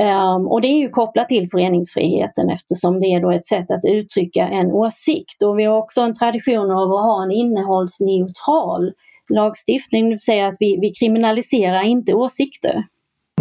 Um, 0.00 0.48
och 0.48 0.60
det 0.60 0.68
är 0.68 0.78
ju 0.78 0.88
kopplat 0.88 1.28
till 1.28 1.48
föreningsfriheten 1.52 2.50
eftersom 2.50 3.00
det 3.00 3.06
är 3.06 3.20
då 3.20 3.30
ett 3.30 3.46
sätt 3.46 3.70
att 3.70 3.84
uttrycka 3.88 4.48
en 4.48 4.72
åsikt. 4.72 5.42
Och 5.42 5.58
vi 5.58 5.64
har 5.64 5.78
också 5.78 6.00
en 6.00 6.14
tradition 6.14 6.70
av 6.70 6.92
att 6.92 7.04
ha 7.04 7.22
en 7.22 7.30
innehållsneutral 7.30 8.92
lagstiftning, 9.34 10.04
det 10.04 10.10
vill 10.10 10.18
säga 10.18 10.46
att 10.46 10.56
vi, 10.60 10.78
vi 10.80 10.92
kriminaliserar 10.92 11.82
inte 11.82 12.14
åsikter. 12.14 12.84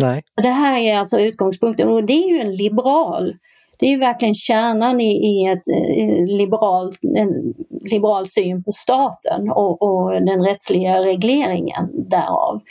Nej. 0.01 0.23
Det 0.41 0.49
här 0.49 0.79
är 0.79 0.97
alltså 0.97 1.19
utgångspunkten 1.19 1.89
och 1.89 2.03
det 2.03 2.13
är 2.13 2.29
ju 2.29 2.39
en 2.39 2.55
liberal 2.55 3.33
det 3.81 3.87
är 3.87 3.91
ju 3.91 3.97
verkligen 3.97 4.33
kärnan 4.33 5.01
i, 5.01 5.11
i 5.11 5.47
ett 5.47 5.67
eh, 5.67 6.25
liberalt, 6.25 6.99
en 7.17 7.53
liberal 7.91 8.27
syn 8.27 8.63
på 8.63 8.71
staten 8.71 9.51
och, 9.51 9.81
och 9.81 10.11
den 10.11 10.45
rättsliga 10.45 11.01
regleringen 11.01 12.09
därav. 12.09 12.61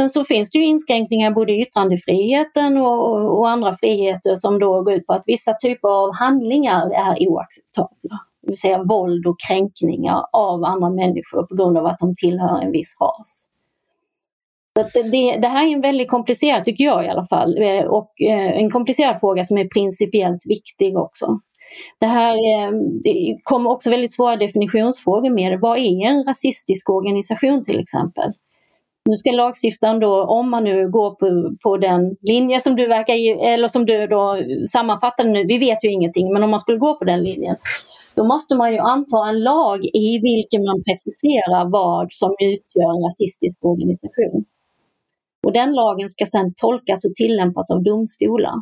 Sen 0.00 0.08
så 0.08 0.24
finns 0.24 0.50
det 0.50 0.58
ju 0.58 0.64
inskränkningar 0.64 1.30
både 1.30 1.52
i 1.52 1.62
yttrandefriheten 1.62 2.76
och, 2.76 3.38
och, 3.38 3.50
andra 3.50 3.72
friheter 3.72 4.36
som 4.36 4.58
då 4.58 4.82
går 4.82 4.94
ut 4.94 5.06
på 5.06 5.12
att 5.12 5.24
vissa 5.26 5.54
typer 5.54 5.88
av 5.88 6.14
handlingar 6.14 6.90
är 6.90 7.28
oacceptabla. 7.28 8.18
Det 8.42 8.48
vill 8.48 8.60
säga 8.60 8.82
våld 8.82 9.26
och 9.26 9.36
kränkningar 9.48 10.22
av 10.32 10.64
andra 10.64 10.90
människor 10.90 11.46
på 11.46 11.54
grund 11.54 11.78
av 11.78 11.86
att 11.86 11.98
de 11.98 12.14
tillhör 12.16 12.60
en 12.60 12.72
viss 12.72 12.96
ras. 13.00 13.46
Så 14.76 15.02
det, 15.02 15.36
det, 15.36 15.48
här 15.48 15.66
är 15.66 15.72
en 15.72 15.80
väldigt 15.80 16.10
komplicerad, 16.10 16.64
tycker 16.64 16.84
jag 16.84 17.04
i 17.04 17.08
alla 17.08 17.24
fall, 17.24 17.62
eh, 17.62 17.84
och 17.84 18.12
eh, 18.22 18.56
en 18.56 18.70
komplicerad 18.70 19.20
fråga 19.20 19.44
som 19.44 19.58
är 19.58 19.68
principiellt 19.68 20.46
viktig 20.46 20.98
också. 20.98 21.40
Det 22.00 22.06
här 22.06 22.32
eh, 22.32 22.70
det 23.04 23.36
kommer 23.42 23.70
också 23.70 23.90
väldigt 23.90 24.14
svåra 24.14 24.36
definitionsfrågor 24.36 25.30
med 25.30 25.60
Vad 25.60 25.78
är 25.78 26.06
en 26.06 26.24
rasistisk 26.24 26.90
organisation 26.90 27.64
till 27.64 27.80
exempel? 27.80 28.32
Nu 29.08 29.16
ska 29.16 29.30
lagstiftaren 29.30 30.00
då, 30.00 30.24
om 30.24 30.50
man 30.50 30.64
nu 30.64 30.90
går 30.90 31.10
på, 31.10 31.56
på 31.62 31.76
den 31.76 32.16
linje 32.20 32.60
som 32.60 32.76
du 32.76 32.86
verkar 32.86 33.14
eller 33.52 33.68
som 33.68 33.86
du 33.86 34.06
då 34.06 34.42
sammanfattade 34.68 35.28
nu, 35.30 35.44
vi 35.46 35.58
vet 35.58 35.84
ju 35.84 35.90
ingenting, 35.90 36.32
men 36.32 36.42
om 36.42 36.50
man 36.50 36.60
skulle 36.60 36.78
gå 36.78 36.98
på 36.98 37.04
den 37.04 37.22
linjen, 37.22 37.56
då 38.14 38.24
måste 38.24 38.54
man 38.54 38.72
ju 38.72 38.78
anta 38.78 39.28
en 39.28 39.42
lag 39.42 39.84
i 39.84 40.18
vilken 40.22 40.64
man 40.64 40.82
preciserar 40.86 41.70
vad 41.70 42.12
som 42.12 42.30
utgör 42.30 42.96
en 42.96 43.04
rasistisk 43.04 43.64
organisation. 43.64 44.44
Och 45.46 45.52
den 45.52 45.72
lagen 45.74 46.08
ska 46.08 46.26
sedan 46.26 46.54
tolkas 46.56 47.04
och 47.04 47.14
tillämpas 47.14 47.70
av 47.70 47.82
domstolar. 47.82 48.54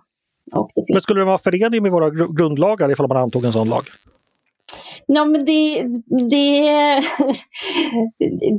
Finns... 0.75 0.91
Men 0.91 1.01
skulle 1.01 1.21
det 1.21 1.25
vara 1.25 1.39
förenlig 1.39 1.83
med 1.83 1.93
våra 1.93 2.11
grundlagar 2.11 2.93
ifall 2.93 3.09
man 3.09 3.17
antog 3.17 3.45
en 3.45 3.53
sån 3.53 3.69
lag? 3.69 3.83
Ja, 5.07 5.25
men 5.25 5.45
det, 5.45 5.85
det, 6.31 7.01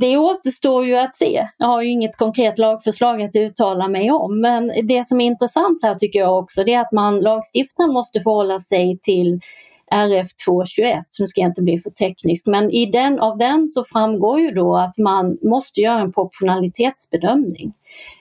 det 0.00 0.16
återstår 0.16 0.86
ju 0.86 0.96
att 0.96 1.14
se. 1.14 1.48
Jag 1.58 1.66
har 1.66 1.82
ju 1.82 1.90
inget 1.90 2.16
konkret 2.16 2.58
lagförslag 2.58 3.22
att 3.22 3.36
uttala 3.36 3.88
mig 3.88 4.10
om. 4.10 4.40
Men 4.40 4.72
det 4.86 5.06
som 5.06 5.20
är 5.20 5.26
intressant 5.26 5.82
här 5.82 5.94
tycker 5.94 6.18
jag 6.18 6.38
också 6.38 6.64
det 6.64 6.74
är 6.74 6.80
att 6.80 6.92
man 6.92 7.20
lagstiftaren 7.20 7.92
måste 7.92 8.20
förhålla 8.20 8.58
sig 8.58 8.98
till 9.02 9.40
RF 9.90 10.28
221, 10.46 10.98
nu 11.18 11.26
ska 11.26 11.40
jag 11.40 11.50
inte 11.50 11.62
bli 11.62 11.78
för 11.78 11.90
teknisk, 11.90 12.46
men 12.46 12.70
i 12.70 12.86
den, 12.86 13.20
av 13.20 13.38
den 13.38 13.68
så 13.68 13.84
framgår 13.84 14.40
ju 14.40 14.50
då 14.50 14.76
att 14.76 14.98
man 14.98 15.38
måste 15.42 15.80
göra 15.80 16.00
en 16.00 16.12
proportionalitetsbedömning. 16.12 17.72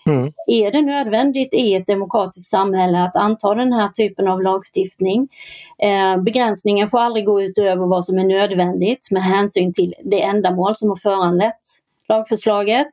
Mm. 0.10 0.34
Är 0.48 0.72
det 0.72 0.82
nödvändigt 0.82 1.54
i 1.54 1.76
ett 1.76 1.88
demokratiskt 1.88 2.50
samhälle 2.50 3.04
att 3.04 3.16
anta 3.16 3.56
den 3.56 3.74
här 3.74 3.88
typen 3.88 4.28
av 4.28 4.42
lagstiftning? 4.42 5.28
Eh, 5.84 6.24
begränsningen 6.24 6.88
får 6.88 7.00
aldrig 7.00 7.26
gå 7.26 7.42
utöver 7.42 7.86
vad 7.88 8.06
som 8.06 8.20
är 8.20 8.24
nödvändigt 8.24 9.08
med 9.12 9.24
hänsyn 9.24 9.74
till 9.74 9.94
det 10.04 10.22
ändamål 10.22 10.76
som 10.76 10.90
har 10.90 10.96
föranlett 10.96 11.85
lagförslaget. 12.10 12.88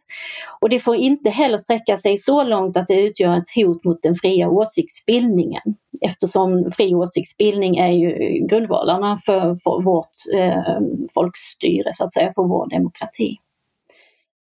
Och 0.61 0.69
det 0.69 0.81
får 0.81 0.97
inte 0.97 1.31
heller 1.31 1.59
sträcka 1.59 1.97
sig 1.97 2.19
så 2.19 2.43
långt 2.43 2.77
att 2.77 2.87
det 2.87 3.01
utgör 3.01 3.37
ett 3.37 3.55
hot 3.55 3.85
mot 3.85 4.03
den 4.03 4.15
fria 4.15 4.49
åsiktsbildningen. 4.49 5.63
Eftersom 6.01 6.71
fri 6.77 6.95
åsiktsbildning 6.95 7.77
är 7.77 7.93
ju 7.93 8.13
grundvalarna 8.47 9.17
för, 9.27 9.41
för 9.41 9.83
vårt 9.83 10.11
eh, 10.35 10.81
folkstyre, 11.15 11.91
så 11.93 12.05
att 12.05 12.13
säga, 12.13 12.31
för 12.35 12.43
vår 12.43 12.71
demokrati. 12.71 13.37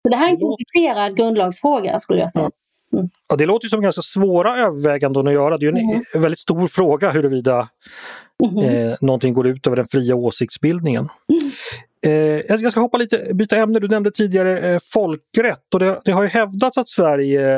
Så 0.06 0.10
det 0.10 0.18
här 0.18 0.28
är 0.28 0.32
en 0.32 0.40
komplicerad 0.40 1.18
grundlagsfråga 1.18 2.00
skulle 2.00 2.20
jag 2.20 2.32
säga. 2.32 2.50
Mm. 2.94 3.10
Ja, 3.30 3.36
det 3.36 3.46
låter 3.46 3.68
som 3.68 3.82
ganska 3.82 4.02
svåra 4.02 4.58
överväganden 4.58 5.28
att 5.28 5.34
göra. 5.34 5.58
Det 5.58 5.66
är 5.66 5.70
en 5.70 5.78
mm. 5.78 6.02
väldigt 6.16 6.40
stor 6.40 6.68
fråga 6.68 7.10
huruvida 7.12 7.70
mm. 8.44 8.90
eh, 8.90 8.98
någonting 9.02 9.34
går 9.34 9.48
ut 9.48 9.68
över 9.68 9.78
den 9.78 9.86
fria 9.86 10.16
åsiktsbildningen. 10.16 11.08
Mm. 11.42 11.52
Eh, 12.06 12.42
jag 12.48 12.72
ska 12.72 12.80
hoppa 12.80 12.98
lite, 12.98 13.34
byta 13.34 13.58
ämne. 13.58 13.80
Du 13.80 13.88
nämnde 13.88 14.12
tidigare 14.12 14.60
eh, 14.60 14.80
folkrätt 14.94 15.74
och 15.74 15.80
det, 15.80 16.02
det, 16.06 16.12
har 16.12 16.24
ju 16.24 16.30
hävdats 16.30 16.78
att 16.78 16.90
Sverige, 16.90 17.56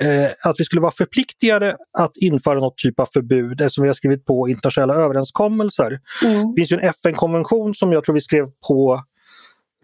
eh, 0.00 0.30
att 0.44 0.60
vi 0.60 0.64
skulle 0.64 0.80
vara 0.80 0.92
förpliktigade 0.92 1.76
att 1.98 2.16
införa 2.16 2.60
något 2.60 2.78
typ 2.78 3.00
av 3.00 3.06
förbud 3.12 3.60
eftersom 3.60 3.82
vi 3.82 3.88
har 3.88 3.94
skrivit 3.94 4.24
på 4.24 4.48
internationella 4.48 4.94
överenskommelser. 4.94 6.00
Mm. 6.24 6.54
Det 6.54 6.60
finns 6.60 6.72
ju 6.72 6.76
en 6.76 6.88
FN-konvention 6.88 7.74
som 7.74 7.92
jag 7.92 8.04
tror 8.04 8.14
vi 8.14 8.20
skrev 8.20 8.46
på 8.68 9.00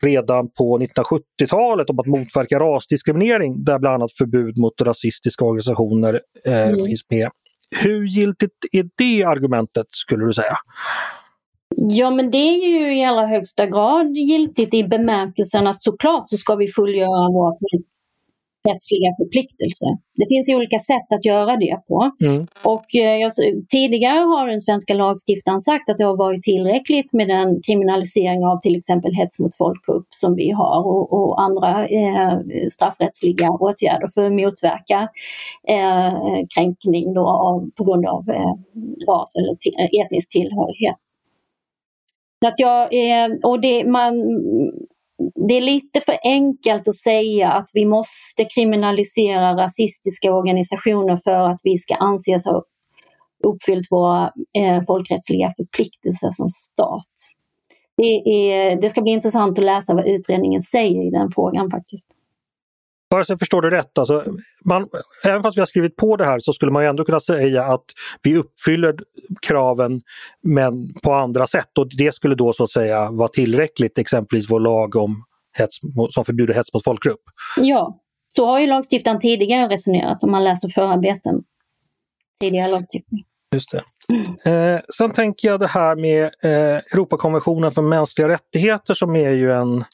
redan 0.03 0.49
på 0.59 0.79
1970-talet 0.79 1.91
om 1.91 1.99
att 1.99 2.07
motverka 2.07 2.59
rasdiskriminering 2.59 3.65
där 3.65 3.79
bland 3.79 3.95
annat 3.95 4.13
förbud 4.13 4.59
mot 4.59 4.83
rasistiska 4.83 5.45
organisationer 5.45 6.21
eh, 6.47 6.69
mm. 6.69 6.85
finns 6.85 7.01
med. 7.11 7.31
Hur 7.83 8.05
giltigt 8.05 8.53
är 8.73 8.89
det 8.97 9.25
argumentet 9.25 9.87
skulle 9.91 10.27
du 10.27 10.33
säga? 10.33 10.57
Ja 11.83 12.11
men 12.11 12.31
det 12.31 12.39
är 12.39 12.69
ju 12.69 12.97
i 12.97 13.05
allra 13.05 13.27
högsta 13.27 13.67
grad 13.67 14.17
giltigt 14.17 14.75
i 14.75 14.85
bemärkelsen 14.85 15.67
att 15.67 15.83
såklart 15.83 16.29
så 16.29 16.37
ska 16.37 16.55
vi 16.55 16.69
fullgöra 16.69 17.33
våra 17.33 17.55
rättsliga 18.69 19.11
förpliktelser. 19.21 19.93
Det 20.15 20.27
finns 20.29 20.49
olika 20.49 20.79
sätt 20.79 21.09
att 21.15 21.25
göra 21.25 21.57
det 21.57 21.77
på. 21.89 22.11
Mm. 22.25 22.47
Och 22.65 22.87
eh, 22.95 23.17
jag, 23.17 23.33
tidigare 23.69 24.19
har 24.19 24.47
den 24.47 24.61
svenska 24.61 24.95
lagstiftaren 24.95 25.61
sagt 25.61 25.91
att 25.91 25.99
det 25.99 26.05
har 26.05 26.17
varit 26.17 26.43
tillräckligt 26.43 27.13
med 27.13 27.29
den 27.29 27.63
kriminalisering 27.63 28.45
av 28.45 28.57
till 28.57 28.77
exempel 28.77 29.15
hets 29.15 29.39
mot 29.39 29.57
folkgrupp 29.57 30.07
som 30.11 30.35
vi 30.35 30.51
har 30.51 30.87
och, 30.87 31.13
och 31.13 31.43
andra 31.43 31.89
eh, 31.89 32.39
straffrättsliga 32.71 33.51
åtgärder 33.51 34.09
för 34.15 34.23
att 34.23 34.33
motverka 34.33 35.09
eh, 35.69 36.13
kränkning 36.55 37.15
då 37.15 37.29
av, 37.29 37.71
på 37.77 37.85
grund 37.85 38.07
av 38.07 38.31
eh, 38.31 38.55
ras 39.09 39.37
eller 39.37 39.53
etnisk 40.03 40.31
tillhörighet. 40.31 41.20
Att 42.47 42.55
jag, 42.57 42.89
och 43.45 43.61
det, 43.61 43.85
man, 43.85 44.15
det 45.49 45.55
är 45.57 45.61
lite 45.61 46.01
för 46.01 46.19
enkelt 46.23 46.89
att 46.89 46.95
säga 46.95 47.53
att 47.53 47.71
vi 47.73 47.87
måste 47.87 48.45
kriminalisera 48.55 49.57
rasistiska 49.57 50.33
organisationer 50.33 51.17
för 51.17 51.51
att 51.51 51.61
vi 51.65 51.79
ska 51.79 51.95
anses 51.95 52.47
ha 52.47 52.65
uppfyllt 53.45 53.87
våra 53.91 54.33
eh, 54.59 54.83
folkrättsliga 54.87 55.49
förpliktelser 55.57 56.31
som 56.31 56.51
stat. 56.51 57.15
Det, 57.97 58.03
är, 58.03 58.81
det 58.81 58.91
ska 58.91 59.03
bli 59.03 59.13
intressant 59.13 59.59
att 59.59 59.65
läsa 59.65 59.95
vad 59.95 60.09
utredningen 60.09 60.63
säger 60.63 61.07
i 61.07 61.11
den 61.11 61.29
frågan 61.35 61.71
faktiskt. 61.71 62.07
Bara 63.11 63.25
så 63.25 63.33
jag 63.33 63.39
förstår 63.39 63.63
det 63.63 63.71
rätt, 63.71 63.99
alltså, 63.99 64.25
man, 64.65 64.89
även 65.27 65.43
fast 65.43 65.57
vi 65.57 65.61
har 65.61 65.67
skrivit 65.67 65.97
på 65.97 66.17
det 66.17 66.25
här 66.25 66.39
så 66.39 66.53
skulle 66.53 66.73
man 66.73 66.85
ändå 66.85 67.05
kunna 67.05 67.21
säga 67.21 67.65
att 67.65 67.85
vi 68.23 68.37
uppfyller 68.37 68.95
kraven 69.43 70.01
men 70.43 70.73
på 71.03 71.13
andra 71.13 71.47
sätt 71.47 71.79
och 71.79 71.87
det 71.99 72.15
skulle 72.15 72.35
då 72.35 72.53
så 72.53 72.65
att 72.65 72.71
säga 72.71 73.11
vara 73.11 73.29
tillräckligt, 73.29 73.99
exempelvis 73.99 74.51
vår 74.51 74.61
lag 74.61 74.97
om 74.97 75.25
hets, 75.59 75.79
som 76.11 76.25
förbjuder 76.25 76.55
hets 76.55 76.73
mot 76.75 76.85
folkgrupp. 76.85 77.23
Ja, 77.57 78.01
så 78.29 78.47
har 78.47 78.61
ju 78.61 78.67
lagstiftaren 78.67 79.21
tidigare 79.21 79.69
resonerat 79.69 80.23
om 80.23 80.31
man 80.31 80.45
läser 80.45 80.69
förarbeten. 80.69 81.43
Tidigare 82.41 82.71
lagstiftning. 82.71 83.25
Just 83.55 83.71
det. 83.71 83.83
Eh, 84.51 84.81
sen 84.97 85.11
tänker 85.11 85.49
jag 85.49 85.61
det 85.61 85.67
här 85.67 85.97
med 85.97 86.25
eh, 86.25 86.77
Europakonventionen 86.93 87.73
för 87.73 87.83
mänskliga 87.83 88.29
rättigheter 88.29 88.95
som 88.95 89.17
är 89.17 89.31
ju 89.31 89.53
en 89.53 89.85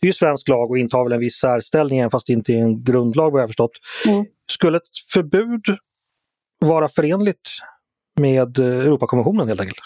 det 0.00 0.06
är 0.06 0.08
ju 0.08 0.12
svensk 0.12 0.48
lag 0.48 0.70
och 0.70 0.78
intar 0.78 1.04
väl 1.04 1.12
en 1.12 1.20
viss 1.20 1.36
särställning 1.36 2.10
fast 2.10 2.28
inte 2.28 2.52
är 2.52 2.58
en 2.58 2.84
grundlag 2.84 3.30
vad 3.30 3.42
jag 3.42 3.48
förstått. 3.48 3.72
Mm. 4.06 4.24
Skulle 4.50 4.76
ett 4.76 4.82
förbud 5.12 5.64
vara 6.58 6.88
förenligt 6.88 7.50
med 8.20 8.58
Europakonventionen 8.58 9.48
helt 9.48 9.60
enkelt? 9.60 9.78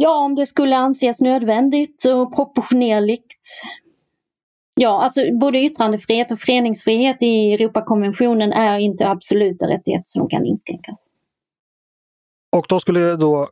Ja, 0.00 0.24
om 0.24 0.34
det 0.34 0.46
skulle 0.46 0.76
anses 0.76 1.20
nödvändigt 1.20 2.04
och 2.04 2.36
proportionerligt. 2.36 3.36
Ja, 4.80 5.02
alltså 5.02 5.20
både 5.40 5.58
yttrandefrihet 5.58 6.32
och 6.32 6.38
föreningsfrihet 6.38 7.22
i 7.22 7.52
Europakonventionen 7.52 8.52
är 8.52 8.78
inte 8.78 9.08
absoluta 9.08 9.66
rättigheter 9.66 10.04
som 10.04 10.28
kan 10.28 10.46
inskränkas. 10.46 11.10
Och 12.56 12.66
då 12.68 12.80
skulle 12.80 13.16
då, 13.16 13.48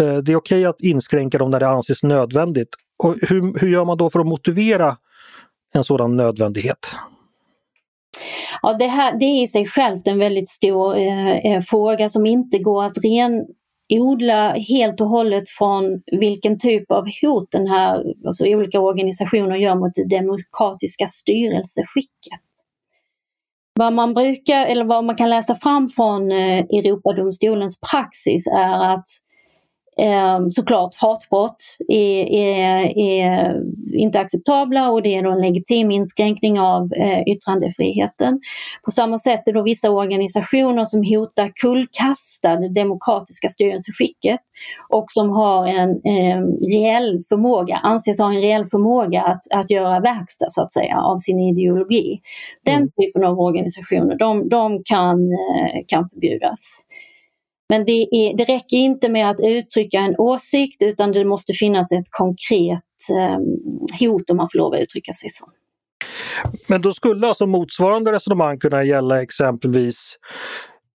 eh, 0.00 0.16
det 0.16 0.32
är 0.32 0.36
okej 0.36 0.36
okay 0.36 0.64
att 0.64 0.80
inskränka 0.80 1.38
dem 1.38 1.50
när 1.50 1.60
det 1.60 1.68
anses 1.68 2.02
nödvändigt. 2.02 2.68
Och 3.02 3.16
hur, 3.28 3.60
hur 3.60 3.68
gör 3.68 3.84
man 3.84 3.98
då 3.98 4.10
för 4.10 4.20
att 4.20 4.26
motivera 4.26 4.96
en 5.74 5.84
sådan 5.84 6.16
nödvändighet? 6.16 6.78
Ja, 8.62 8.72
det, 8.72 8.86
här, 8.86 9.18
det 9.18 9.24
är 9.24 9.42
i 9.42 9.46
sig 9.46 9.66
självt 9.66 10.08
en 10.08 10.18
väldigt 10.18 10.48
stor 10.48 10.96
eh, 10.96 11.36
eh, 11.36 11.60
fråga 11.60 12.08
som 12.08 12.26
inte 12.26 12.58
går 12.58 12.84
att 12.84 12.96
renodla 13.04 14.52
helt 14.52 15.00
och 15.00 15.08
hållet 15.08 15.48
från 15.48 16.02
vilken 16.20 16.58
typ 16.58 16.90
av 16.90 17.04
hot 17.22 17.50
den 17.50 17.66
här, 17.66 18.04
alltså 18.26 18.44
olika 18.46 18.80
organisationer 18.80 19.56
gör 19.56 19.74
mot 19.74 19.94
det 19.94 20.16
demokratiska 20.16 21.06
styrelseskicket. 21.06 22.40
Vad 23.74 23.92
man 23.92 24.14
brukar, 24.14 24.66
eller 24.66 24.84
vad 24.84 25.04
man 25.04 25.16
kan 25.16 25.30
läsa 25.30 25.54
fram 25.54 25.88
från 25.88 26.32
eh, 26.32 26.58
Europadomstolens 26.58 27.80
praxis 27.80 28.46
är 28.46 28.92
att 28.92 29.06
Eh, 29.06 29.29
såklart 30.50 30.94
hatbrott 30.94 31.76
är, 31.88 32.24
är, 32.24 32.98
är, 32.98 33.62
inte 33.92 34.20
acceptabla 34.20 34.90
och 34.90 35.02
det 35.02 35.14
är 35.14 35.32
en 35.32 35.40
legitim 35.40 35.90
inskränkning 35.90 36.60
av 36.60 36.88
eh, 36.96 37.20
yttrandefriheten. 37.26 38.40
På 38.84 38.90
samma 38.90 39.18
sätt 39.18 39.48
är 39.48 39.52
det 39.52 39.62
vissa 39.62 39.90
organisationer 39.90 40.84
som 40.84 41.04
hotar 41.04 41.52
kullkasta 41.62 42.56
det 42.56 42.74
demokratiska 42.74 43.48
styrelseskicket 43.48 44.40
och 44.88 45.04
som 45.08 45.30
har 45.30 45.66
en 45.66 45.90
eh, 45.90 46.40
reell 46.72 47.18
förmåga, 47.28 47.76
anses 47.76 48.18
ha 48.18 48.28
en 48.28 48.40
reell 48.40 48.64
förmåga 48.64 49.22
att, 49.22 49.40
att 49.50 49.70
göra 49.70 50.00
verkstad 50.00 50.46
så 50.48 50.62
att 50.62 50.72
säga 50.72 50.96
av 51.00 51.18
sin 51.18 51.40
ideologi. 51.40 52.20
Den 52.64 52.76
mm. 52.76 52.88
typen 53.00 53.24
av 53.24 53.40
organisationer, 53.40 54.18
de, 54.18 54.48
de 54.48 54.82
kan, 54.84 55.32
eh, 55.32 55.84
kan 55.86 56.08
förbjudas. 56.08 56.84
Men 57.70 57.84
det, 57.84 57.92
är, 57.92 58.36
det 58.36 58.44
räcker 58.44 58.76
inte 58.76 59.08
med 59.08 59.30
att 59.30 59.40
uttrycka 59.44 59.98
en 59.98 60.14
åsikt 60.18 60.82
utan 60.82 61.12
det 61.12 61.24
måste 61.24 61.52
finnas 61.52 61.92
ett 61.92 62.10
konkret 62.10 62.80
eh, 63.10 63.38
hot 64.00 64.30
om 64.30 64.36
man 64.36 64.48
får 64.52 64.58
lov 64.58 64.74
att 64.74 64.80
uttrycka 64.80 65.12
sig 65.12 65.30
så. 65.30 65.48
Men 66.66 66.82
då 66.82 66.92
skulle 66.92 67.26
alltså 67.26 67.46
motsvarande 67.46 68.12
resonemang 68.12 68.58
kunna 68.58 68.84
gälla 68.84 69.22
exempelvis 69.22 70.16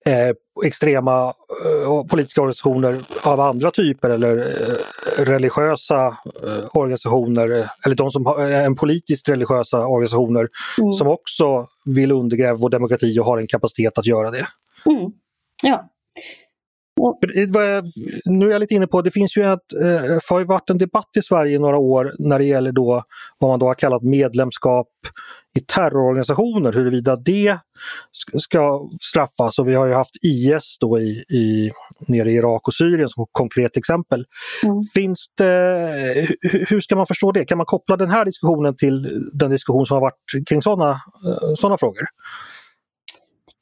eh, 0.06 0.66
extrema 0.66 1.34
eh, 1.66 2.08
politiska 2.10 2.42
organisationer 2.42 3.00
av 3.24 3.40
andra 3.40 3.72
typer 3.72 4.10
eller 4.10 4.36
eh, 4.38 5.24
religiösa 5.24 6.06
eh, 6.08 6.66
organisationer 6.74 7.70
eller 7.86 7.96
de 7.96 8.12
som 8.12 8.26
har 8.26 8.52
eh, 8.52 8.74
politiskt 8.74 9.30
religiösa 9.30 9.88
organisationer 9.88 10.48
mm. 10.78 10.94
som 10.94 11.08
också 11.08 11.68
vill 11.86 12.12
undergräva 12.12 12.58
vår 12.58 12.70
demokrati 12.70 13.20
och 13.20 13.26
har 13.26 13.38
en 13.38 13.48
kapacitet 13.48 13.98
att 13.98 14.06
göra 14.06 14.32
det. 14.32 14.46
Mm. 14.86 15.12
Ja. 15.64 15.90
Nu 18.26 18.48
är 18.48 18.52
jag 18.52 18.60
lite 18.60 18.74
inne 18.74 18.88
på, 18.88 19.02
det 19.02 19.12
finns 19.12 19.38
ju 19.38 19.54
ett, 19.54 19.74
eh, 19.84 20.20
har 20.30 20.40
ju 20.40 20.46
varit 20.46 20.70
en 20.70 20.78
debatt 20.78 21.10
i 21.18 21.22
Sverige 21.22 21.56
i 21.56 21.60
några 21.60 21.78
år 21.78 22.14
när 22.20 22.40
det 22.40 22.46
gäller 22.46 22.72
då 22.72 23.04
vad 23.40 23.52
man 23.52 23.60
då 23.60 23.66
har 23.66 23.74
kallat 23.74 24.04
medlemskap 24.04 24.88
i 25.58 25.60
terrororganisationer, 25.60 26.74
huruvida 26.74 27.16
det 27.16 27.58
ska 28.34 28.90
straffas. 29.02 29.60
Och 29.60 29.68
vi 29.68 29.76
har 29.76 29.88
ju 29.88 29.94
haft 29.94 30.16
IS 30.26 30.78
då 30.80 31.00
i, 31.00 31.24
i, 31.30 31.72
nere 32.08 32.32
i 32.32 32.36
Irak 32.36 32.68
och 32.68 32.74
Syrien 32.74 33.10
som 33.10 33.26
konkret 33.32 33.78
exempel. 33.78 34.26
Mm. 34.64 34.84
Finns 34.94 35.26
det, 35.38 36.28
hur 36.42 36.82
ska 36.82 36.96
man 36.96 37.08
förstå 37.08 37.32
det? 37.32 37.46
Kan 37.46 37.58
man 37.58 37.66
koppla 37.66 37.98
den 37.98 38.10
här 38.10 38.26
diskussionen 38.26 38.78
till 38.78 39.30
den 39.34 39.52
diskussion 39.52 39.86
som 39.86 39.96
har 39.96 40.02
varit 40.02 40.48
kring 40.48 40.62
sådana 40.62 40.90
eh, 40.92 41.56
såna 41.58 41.78
frågor? 41.78 42.04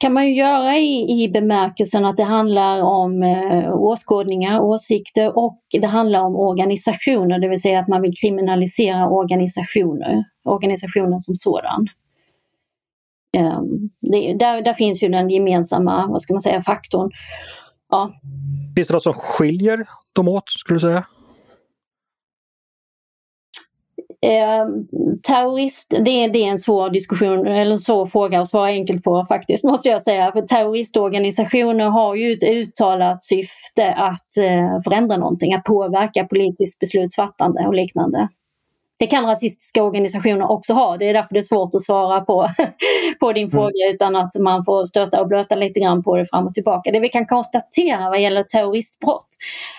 Kan 0.04 0.12
man 0.12 0.26
ju 0.26 0.34
göra 0.34 0.76
i, 0.76 1.22
i 1.22 1.28
bemärkelsen 1.28 2.04
att 2.04 2.16
det 2.16 2.24
handlar 2.24 2.82
om 2.82 3.22
eh, 3.22 3.74
åskådningar, 3.74 4.60
åsikter 4.60 5.38
och 5.38 5.62
det 5.80 5.86
handlar 5.86 6.20
om 6.20 6.36
organisationer, 6.36 7.38
det 7.38 7.48
vill 7.48 7.62
säga 7.62 7.78
att 7.78 7.88
man 7.88 8.02
vill 8.02 8.12
kriminalisera 8.20 9.08
organisationer, 9.08 10.24
organisationen 10.44 11.20
som 11.20 11.36
sådan. 11.36 11.86
Eh, 13.36 13.60
det, 14.00 14.34
där, 14.34 14.62
där 14.62 14.74
finns 14.74 15.02
ju 15.02 15.08
den 15.08 15.30
gemensamma, 15.30 16.06
vad 16.06 16.22
ska 16.22 16.34
man 16.34 16.40
säga, 16.40 16.60
faktorn. 16.60 17.10
Ja. 17.90 18.12
Finns 18.76 18.88
det 18.88 18.94
något 18.94 19.02
som 19.02 19.12
skiljer 19.12 19.78
dem 20.14 20.28
åt, 20.28 20.48
skulle 20.48 20.76
du 20.76 20.80
säga? 20.80 21.04
Eh, 24.24 24.66
terrorist, 25.22 25.90
det, 25.90 26.28
det 26.28 26.38
är 26.38 26.50
en 26.50 26.58
svår 26.58 26.90
diskussion, 26.90 27.46
eller 27.46 27.70
en 27.70 27.78
svår 27.78 28.06
fråga 28.06 28.40
att 28.40 28.48
svara 28.48 28.66
enkelt 28.66 29.04
på 29.04 29.24
faktiskt, 29.28 29.64
måste 29.64 29.88
jag 29.88 30.02
säga. 30.02 30.32
För 30.32 30.42
terroristorganisationer 30.42 31.84
har 31.84 32.14
ju 32.14 32.32
ett 32.32 32.44
uttalat 32.44 33.24
syfte 33.24 33.92
att 33.92 34.36
eh, 34.40 34.78
förändra 34.84 35.16
någonting, 35.16 35.54
att 35.54 35.64
påverka 35.64 36.24
politiskt 36.24 36.78
beslutsfattande 36.78 37.66
och 37.66 37.74
liknande. 37.74 38.28
Det 38.98 39.06
kan 39.06 39.26
rasistiska 39.26 39.82
organisationer 39.82 40.50
också 40.50 40.72
ha. 40.72 40.96
Det 40.96 41.08
är 41.08 41.14
därför 41.14 41.34
det 41.34 41.40
är 41.40 41.42
svårt 41.42 41.74
att 41.74 41.82
svara 41.82 42.20
på, 42.20 42.48
på 43.20 43.32
din 43.32 43.42
mm. 43.42 43.50
fråga 43.50 43.90
utan 43.94 44.16
att 44.16 44.34
man 44.40 44.64
får 44.64 44.84
stöta 44.84 45.20
och 45.20 45.28
blöta 45.28 45.54
lite 45.54 45.80
grann 45.80 46.02
på 46.02 46.16
det 46.16 46.24
fram 46.24 46.46
och 46.46 46.54
tillbaka. 46.54 46.90
Det 46.90 47.00
vi 47.00 47.08
kan 47.08 47.26
konstatera 47.26 48.08
vad 48.10 48.20
gäller 48.20 48.42
terroristbrott 48.42 49.28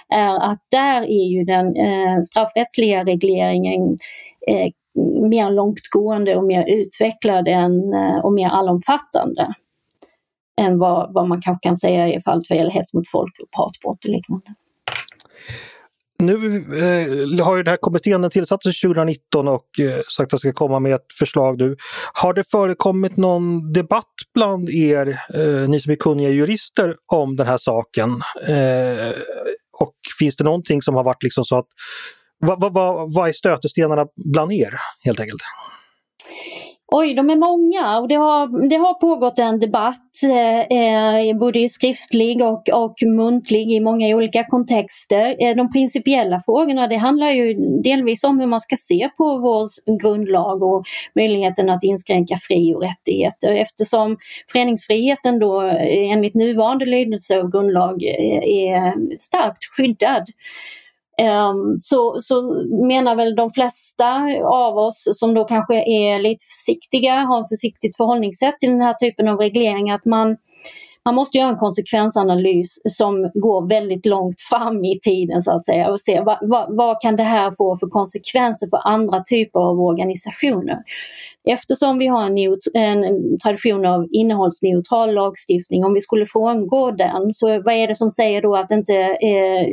är 0.10 0.52
att 0.52 0.60
där 0.72 1.02
är 1.02 1.26
ju 1.26 1.44
den 1.44 1.76
eh, 1.76 2.22
straffrättsliga 2.22 3.04
regleringen 3.04 3.98
eh, 4.48 4.72
mer 5.30 5.52
långtgående 5.52 6.36
och 6.36 6.44
mer 6.44 6.66
utvecklad 6.68 7.48
än, 7.48 7.94
eh, 7.94 8.18
och 8.24 8.34
mer 8.34 8.50
allomfattande 8.50 9.54
än 10.62 10.80
vad, 10.80 11.14
vad 11.14 11.28
man 11.28 11.42
kanske 11.42 11.68
kan 11.68 11.78
säga 11.78 12.08
i 12.08 12.20
fallet 12.20 12.44
vad 12.50 12.58
gäller 12.58 12.72
hets 12.72 12.94
mot 12.94 13.10
folkgrupp, 13.12 13.50
hatbrott 13.52 14.06
och 14.06 14.10
liknande. 14.10 14.56
Nu 16.20 16.34
eh, 16.58 17.46
har 17.46 17.56
ju 17.58 17.64
den 17.64 17.72
här 17.72 17.78
kommittén 17.78 18.30
tillsattes 18.30 18.82
2019 18.82 19.48
och 19.48 19.80
eh, 19.80 20.02
sagt 20.10 20.34
att 20.34 20.40
ska 20.40 20.54
komma 20.54 20.80
med 20.80 20.94
ett 20.94 21.14
förslag 21.20 21.58
nu. 21.58 21.76
Har 22.14 22.34
det 22.34 22.44
förekommit 22.52 23.18
någon 23.18 23.74
debatt 23.74 24.14
bland 24.34 24.70
er, 24.70 25.08
eh, 25.34 25.70
ni 25.70 25.80
som 25.80 25.92
är 25.92 25.96
kunniga 25.96 26.30
jurister, 26.30 26.96
om 27.12 27.36
den 27.36 27.48
här 27.48 27.58
saken? 27.58 28.10
Eh, 28.48 29.14
och 29.80 29.96
finns 30.20 30.36
det 30.36 30.44
någonting 30.44 30.82
som 30.82 30.96
har 30.96 31.04
varit 31.04 31.24
liksom 31.24 31.46
så 31.46 31.58
att 31.58 31.68
vad, 32.40 32.62
vad, 32.62 32.74
vad, 32.74 33.14
vad 33.14 33.30
är 33.30 33.34
stötestenarna 33.34 34.06
bland 34.34 34.52
er 34.54 34.78
helt 35.06 35.20
enkelt? 35.20 35.42
Oj, 36.88 37.14
de 37.14 37.30
är 37.30 37.36
många. 37.36 38.00
Och 38.00 38.08
det 38.08 38.16
har, 38.16 38.70
det 38.70 38.76
har 38.76 38.94
pågått 38.94 39.40
en 39.40 39.60
debatt 39.60 40.24
eh, 40.24 40.60
eh 40.60 41.38
både 41.38 41.70
skriftlig 41.70 42.42
och, 42.42 42.70
och 42.70 42.96
muntlig 43.06 43.72
i 43.72 43.80
många 43.80 44.16
olika 44.16 44.44
kontexter. 44.44 45.36
Eh, 45.40 45.56
de 45.56 45.72
principiella 45.72 46.40
frågorna 46.46 46.88
det 46.88 46.96
handlar 46.96 47.30
ju 47.30 47.54
delvis 47.84 48.24
om 48.24 48.40
hur 48.40 48.48
man 48.48 48.62
ska 48.62 48.76
se 48.76 49.10
på 49.18 49.38
vår 49.38 49.68
grundlag 50.00 50.64
och 50.64 50.86
möjligheten 51.16 51.70
att 51.70 51.84
inskränka 51.84 52.38
fri 52.38 52.76
och 52.76 52.84
rättigheter. 52.84 53.52
Eftersom 53.52 54.18
föreningsfriheten 54.52 55.40
då 55.40 55.62
eh, 55.64 56.12
enligt 56.12 56.36
nuvarande 56.36 56.86
lydelse 56.86 57.40
av 57.40 57.52
grundlag 57.52 58.04
eh, 58.04 58.44
är 58.44 59.18
starkt 59.18 59.66
skyddad. 59.78 60.24
Ehm, 61.18 61.78
så, 61.78 62.18
så 62.22 62.42
menar 62.88 63.16
väl 63.16 63.36
de 63.36 63.50
flesta 63.50 64.22
av 64.46 64.78
oss 64.78 65.08
som 65.12 65.34
då 65.34 65.44
kanske 65.44 65.76
är 65.76 66.20
lite 66.20 66.44
försiktiga, 66.46 67.14
har 67.14 67.42
ett 67.42 67.50
försiktigt 67.50 67.98
förhållningssätt 67.98 68.60
till 68.60 68.70
den 68.70 68.82
här 68.82 68.94
typen 68.94 69.28
av 69.28 69.38
reglering, 69.38 69.92
att 69.92 70.06
man 70.06 70.38
man 71.06 71.16
måste 71.16 71.38
göra 71.38 71.50
en 71.50 71.58
konsekvensanalys 71.58 72.80
som 72.98 73.32
går 73.34 73.70
väldigt 73.70 74.06
långt 74.06 74.42
fram 74.42 74.86
i 74.86 75.00
tiden 75.00 75.42
så 75.42 75.52
att 75.52 75.66
säga 75.66 75.92
och 75.92 76.00
se 76.00 76.22
vad, 76.22 76.38
vad, 76.42 76.78
vad, 76.78 77.02
kan 77.02 77.16
det 77.16 77.24
här 77.24 77.52
få 77.52 77.76
för 77.76 77.88
konsekvenser 77.88 78.68
för 78.68 78.88
andra 78.88 79.24
typer 79.24 79.60
av 79.60 79.80
organisationer. 79.80 80.78
Eftersom 81.48 81.98
vi 81.98 82.08
har 82.08 82.26
en, 82.26 82.38
en 82.74 83.40
tradition 83.40 83.86
av 83.86 84.08
innehållsneutral 84.12 85.14
lagstiftning, 85.14 85.86
om 85.86 85.94
vi 85.94 86.02
skulle 86.02 86.26
frångå 86.26 86.92
den, 86.92 87.34
så 87.34 87.48
vad 87.48 87.74
är 87.74 87.88
det 87.88 87.96
som 87.96 88.10
säger 88.10 88.42
då 88.42 88.56
att 88.56 88.72
inte 88.72 88.94
eh, 89.04 89.66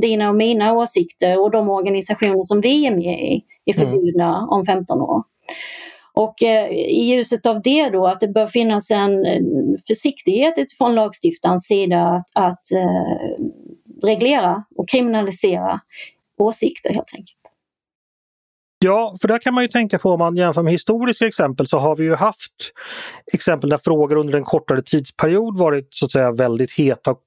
dina 0.00 0.28
och 0.28 0.36
mina 0.36 0.72
åsikter 0.72 1.40
och 1.40 1.50
de 1.50 1.70
organisationer 1.70 2.44
som 2.44 2.60
vi 2.60 2.86
är 2.86 2.96
med 2.96 3.18
i 3.32 3.44
är 3.64 3.76
mm. 3.76 3.90
förbjudna 3.90 4.36
mm. 4.36 4.48
om 4.48 4.64
15 4.64 5.00
år? 5.00 5.22
Och 6.14 6.42
eh, 6.42 6.68
i 6.70 7.04
ljuset 7.04 7.46
av 7.46 7.62
det 7.62 7.90
då 7.90 8.06
att 8.06 8.20
det 8.20 8.28
bör 8.28 8.46
finnas 8.46 8.90
en 8.90 9.26
eh, 9.26 9.40
försiktighet 9.86 10.54
utifrån 10.58 10.94
lagstiftarens 10.94 11.66
sida 11.66 12.02
att, 12.02 12.30
att 12.34 12.72
eh, 12.72 13.44
reglera 14.06 14.64
och 14.76 14.88
kriminalisera 14.88 15.80
åsikter 16.38 16.94
helt 16.94 17.14
enkelt. 17.14 17.38
Ja, 18.84 19.16
för 19.20 19.28
där 19.28 19.38
kan 19.38 19.54
man 19.54 19.64
ju 19.64 19.68
tänka 19.68 19.98
på 19.98 20.10
om 20.10 20.18
man 20.18 20.36
jämför 20.36 20.62
med 20.62 20.72
historiska 20.72 21.26
exempel 21.26 21.66
så 21.66 21.78
har 21.78 21.96
vi 21.96 22.04
ju 22.04 22.14
haft 22.14 22.52
exempel 23.32 23.70
där 23.70 23.78
frågor 23.78 24.16
under 24.16 24.34
en 24.34 24.44
kortare 24.44 24.82
tidsperiod 24.82 25.58
varit 25.58 25.88
så 25.90 26.04
att 26.04 26.10
säga 26.10 26.32
väldigt 26.32 26.72
heta 26.72 27.10
och 27.10 27.20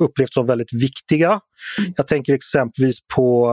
upplevts 0.00 0.34
som 0.34 0.46
väldigt 0.46 0.72
viktiga. 0.72 1.40
Mm. 1.78 1.92
Jag 1.96 2.08
tänker 2.08 2.34
exempelvis 2.34 2.96
på 3.14 3.50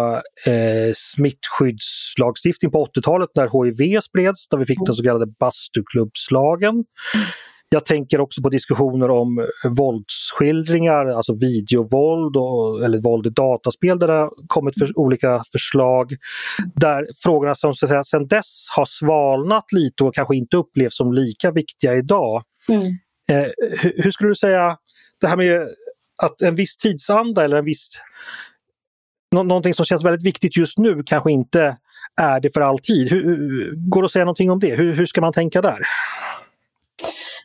eh, 0.47 0.93
smittskyddslagstiftning 0.95 2.71
på 2.71 2.85
80-talet 2.85 3.29
när 3.35 3.65
HIV 3.65 3.99
spreds, 4.01 4.47
där 4.47 4.57
vi 4.57 4.65
fick 4.65 4.79
den 4.85 4.95
så 4.95 5.03
kallade 5.03 5.27
bastuklubbslagen. 5.39 6.73
Mm. 6.73 7.27
Jag 7.71 7.85
tänker 7.85 8.19
också 8.19 8.41
på 8.41 8.49
diskussioner 8.49 9.09
om 9.09 9.47
våldsskildringar, 9.77 11.05
alltså 11.05 11.35
videovåld 11.35 12.37
och, 12.37 12.83
eller 12.85 12.97
våld 12.97 13.27
i 13.27 13.29
dataspel 13.29 13.99
där 13.99 14.07
det 14.07 14.13
har 14.13 14.31
kommit 14.47 14.79
för, 14.79 14.99
olika 14.99 15.43
förslag. 15.51 16.11
Där 16.75 17.07
frågorna 17.23 17.55
som 17.55 17.73
så 17.73 17.87
säga, 17.87 18.03
sedan 18.03 18.27
dess 18.27 18.67
har 18.75 18.85
svalnat 18.85 19.71
lite 19.71 20.03
och 20.03 20.15
kanske 20.15 20.35
inte 20.35 20.57
upplevs 20.57 20.97
som 20.97 21.13
lika 21.13 21.51
viktiga 21.51 21.95
idag. 21.95 22.43
Mm. 22.69 22.81
Eh, 23.31 23.47
hur, 23.81 24.03
hur, 24.03 24.11
skulle 24.11 24.29
du 24.29 24.35
säga, 24.35 24.77
det 25.21 25.27
här 25.27 25.37
med 25.37 25.69
att 26.23 26.41
en 26.41 26.55
viss 26.55 26.77
tidsanda 26.77 27.43
eller 27.43 27.57
en 27.57 27.65
viss 27.65 27.89
nå 29.35 29.43
någonting 29.43 29.73
som 29.73 29.85
känns 29.85 30.03
väldigt 30.05 30.25
viktigt 30.25 30.57
just 30.57 30.77
nu 30.77 31.03
kanske 31.05 31.31
inte 31.31 31.77
är 32.21 32.39
det 32.39 32.53
för 32.53 32.61
alltid. 32.61 33.09
Hur, 33.09 33.71
går 33.75 34.01
det 34.01 34.05
att 34.05 34.11
säga 34.11 34.25
någonting 34.25 34.51
om 34.51 34.59
det? 34.59 34.75
Hur, 34.75 34.93
hur 34.93 35.05
ska 35.05 35.21
man 35.21 35.33
tänka 35.33 35.61
där? 35.61 35.79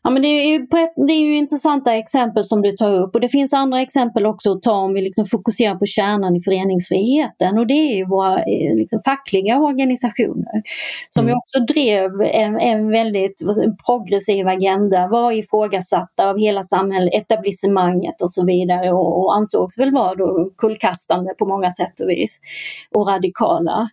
Ja, 0.07 0.11
men 0.11 0.23
det, 0.23 0.29
är 0.29 0.49
ju 0.49 0.67
det 1.07 1.13
är 1.13 1.21
ju 1.21 1.37
intressanta 1.37 1.95
exempel 1.95 2.45
som 2.45 2.63
du 2.63 2.73
tar 2.73 2.95
upp. 2.95 3.15
Och 3.15 3.21
det 3.21 3.29
finns 3.29 3.53
andra 3.53 3.81
exempel 3.81 4.27
också 4.27 4.53
att 4.53 4.63
ta 4.63 4.73
om 4.73 4.95
vi 4.95 5.01
liksom 5.01 5.25
fokuserar 5.27 5.75
på 5.75 5.87
kärnan 5.87 6.37
i 6.37 6.41
föreningsfriheten. 6.41 7.59
Och 7.59 7.67
det 7.67 7.75
är 7.75 7.97
ju 7.97 8.07
våra 8.07 8.39
eh, 8.39 8.77
liksom, 8.77 9.01
fackliga 9.05 9.59
organisationer. 9.59 10.63
Som 11.09 11.25
mm. 11.25 11.37
också 11.37 11.61
drev 11.61 12.11
en, 12.21 12.61
en 12.61 12.91
väldigt 12.91 13.41
en 13.41 13.77
progressiv 13.87 14.49
agenda, 14.49 15.09
var 15.09 15.33
ifrågasatta 15.33 16.29
av 16.29 16.39
hela 16.39 16.63
samhället, 16.63 17.15
etablissemanget 17.15 18.23
och 18.23 18.31
så 18.31 18.47
vidare. 18.47 18.93
Och, 18.93 19.25
och 19.25 19.37
ansågs 19.37 19.79
väl 19.79 19.93
vara 19.93 20.15
då 20.15 20.51
kullkastande 20.59 21.35
på 21.35 21.47
många 21.47 21.71
sätt 21.71 22.01
och 22.01 22.09
vis. 22.09 22.41
Och 22.95 23.09
radikala. 23.09 23.89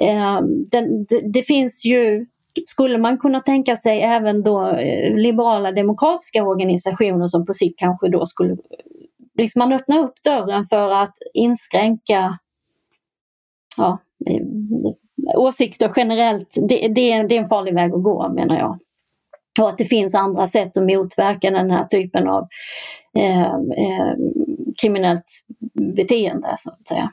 Eh, 0.00 0.40
den, 0.70 1.04
det, 1.04 1.32
det 1.32 1.42
finns 1.42 1.84
ju 1.84 2.26
skulle 2.64 2.98
man 2.98 3.18
kunna 3.18 3.40
tänka 3.40 3.76
sig 3.76 4.02
även 4.02 4.42
då 4.42 4.68
eh, 4.68 5.14
liberala 5.14 5.72
demokratiska 5.72 6.44
organisationer 6.44 7.26
som 7.26 7.46
på 7.46 7.54
sikt 7.54 7.78
kanske 7.78 8.08
då 8.08 8.26
skulle 8.26 8.52
eh, 8.52 8.58
liksom 9.38 9.58
man 9.58 9.72
öppnar 9.72 9.98
upp 9.98 10.22
dörren 10.24 10.64
för 10.64 10.90
att 10.90 11.14
inskränka 11.34 12.38
ja, 13.76 13.98
eh, 14.26 14.42
åsikter 15.36 15.92
generellt. 15.96 16.54
Det, 16.68 16.88
det, 16.88 17.12
är, 17.12 17.28
det 17.28 17.36
är 17.36 17.40
en 17.40 17.48
farlig 17.48 17.74
väg 17.74 17.94
att 17.94 18.02
gå 18.02 18.28
menar 18.28 18.58
jag. 18.58 18.78
Och 19.60 19.68
att 19.68 19.78
det 19.78 19.84
finns 19.84 20.14
andra 20.14 20.46
sätt 20.46 20.76
att 20.76 20.86
motverka 20.86 21.50
den 21.50 21.70
här 21.70 21.84
typen 21.84 22.28
av 22.28 22.46
eh, 23.18 23.46
eh, 23.54 24.14
kriminellt 24.82 25.24
beteende 25.96 26.54
så 26.58 26.70
att 26.70 26.88
säga. 26.88 27.10